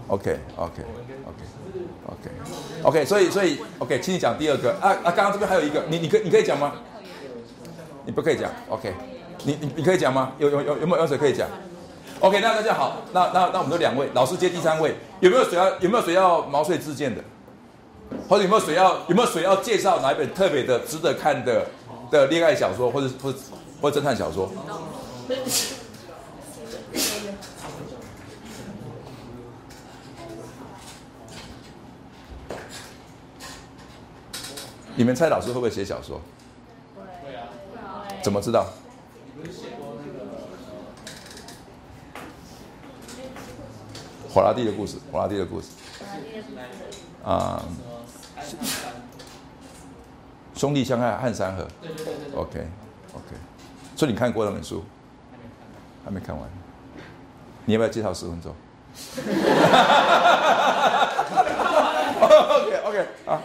[0.08, 5.10] ？OK，OK，OK，OK，OK，所以所以 OK，请你讲第二个啊啊！
[5.10, 6.72] 刚刚这边还有一个，你你可你可以讲吗？
[8.04, 8.92] 你不可以讲，OK。
[9.44, 10.32] 你你你可以讲吗？
[10.38, 11.48] 有有有有没有有谁可以讲
[12.20, 17.22] ？OK，那大家好，那那那我们的两位老师接第三位，有没有谁要有没有谁要毛遂自荐的？
[18.28, 21.66] 或者有没有谁要有没有谁要介绍哪一本特别的值得看的
[22.10, 23.34] 的恋爱小说，或者或
[23.80, 24.50] 或侦探小说？
[34.96, 36.20] 你们猜老师会不会写小说？
[36.96, 37.44] 会啊。
[38.22, 38.66] 怎么知道？
[44.32, 45.68] 火拉蒂的故事，火拉蒂的故事，
[47.24, 47.62] 啊，
[50.54, 53.34] 兄弟相爱汉山河对对对，OK，OK，
[53.96, 54.84] 所以你看过那本书？
[56.04, 56.48] 还没看完，
[57.64, 58.54] 你要不要介绍十分钟？
[62.20, 63.42] OK，OK，啊，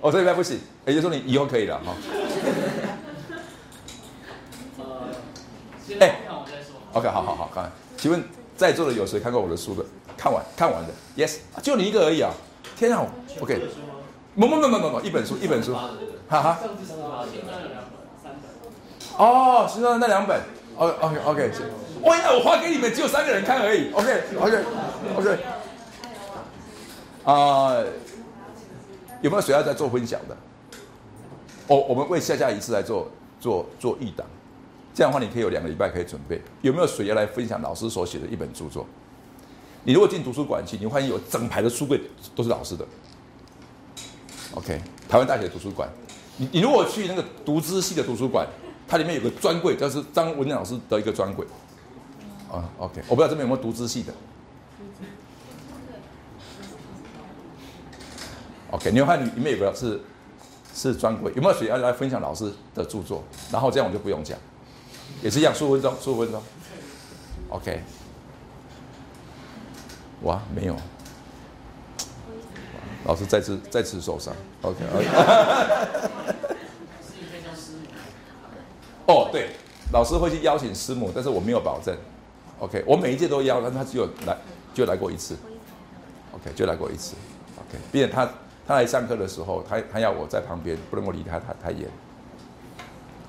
[0.00, 1.94] 我这一边不行，也就是说你以后可以了哈。
[6.00, 6.20] 哎
[6.92, 8.39] ，OK，好好好，看，请问。
[8.60, 9.82] 在座的有谁看过我的书的？
[10.18, 12.30] 看完看完的，Yes，就你一个而已啊！
[12.76, 13.06] 天啊
[13.40, 13.58] ，OK，
[14.34, 15.74] 不不不不不，一本书一本书，
[16.28, 16.58] 哈哈。
[19.16, 20.38] 哦，新上那两本
[20.76, 21.50] ，OK OK OK，
[22.02, 24.64] 我那我发给你们只有三个人看而已，OK OK
[25.16, 25.38] OK。
[27.24, 27.82] 啊，
[29.22, 30.36] 有没有谁要在做分享的？
[31.68, 33.08] 哦，我们为下下一次来做
[33.40, 34.26] 做做预档。
[35.00, 36.38] 这样的话，你可以有两个礼拜可以准备。
[36.60, 38.84] 有没有谁要来分享老师所写的一本著作？
[39.82, 41.98] 你如果进图书馆去，你会发现有整排的书柜
[42.36, 42.86] 都是老师的。
[44.52, 44.78] OK，
[45.08, 45.88] 台湾大学图书馆，
[46.36, 48.46] 你你如果去那个读知系的图书馆，
[48.86, 51.46] 它里面有个专柜，就是张文亮老师的一个专柜。
[52.52, 54.12] 啊，OK，我不知道这边有没有读知系的。
[58.70, 59.98] OK，你会发现里面有个是
[60.74, 63.24] 是专柜，有没有谁要来分享老师的著作？
[63.50, 64.38] 然后这样我就不用讲。
[65.22, 66.42] 也是一样，十五分钟，十五分钟。
[67.50, 67.82] OK。
[70.22, 70.76] 哇，没有。
[73.04, 74.34] 老师再次再次受伤。
[74.62, 74.78] OK。
[79.06, 79.50] 哦，对，
[79.92, 81.96] 老师会去邀请师母，但是我没有保证。
[82.60, 84.36] OK，我每一届都邀，但他只有来
[84.72, 85.36] 就来过一次。
[86.32, 87.16] OK，就来过一次。
[87.56, 88.30] OK，并且他
[88.68, 91.90] 他来上课的时候，他他要我在旁边，不能够离他他太远。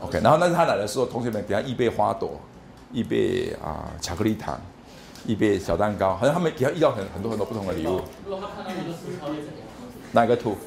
[0.02, 2.40] OK，然后那是他来的时候，同学们给他预备花朵，
[2.91, 4.60] 预备啊巧克力糖，
[5.28, 8.02] 预备小蛋糕，好像他们给他遇到很很多很多不同的礼物。
[10.11, 10.57] 哪个图？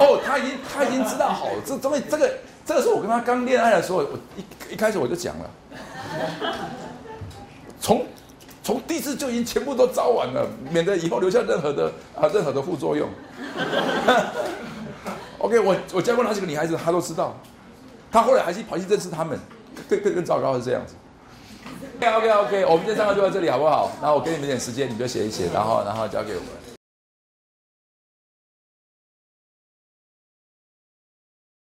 [0.00, 2.34] 哦，他已经他已经知道好了，这这个这个
[2.64, 4.04] 这个是我跟他刚恋爱的时候，我
[4.36, 5.50] 一一开始我就讲了，
[7.78, 8.04] 从
[8.62, 13.08] 从第一次就已经全部都招完了，免得以后留下任何的啊任何的副作用。
[15.38, 17.36] OK，我我教过那几个女孩子，她都知道。
[18.14, 19.36] 他后来还是跑去认识他们，
[19.88, 20.94] 更更更糟糕是这样子。
[22.00, 23.90] OK OK OK，我们今天上课就到这里好不好？
[24.00, 26.48] 然后我给你们点时间，你们就写一写，然后然后交给我们。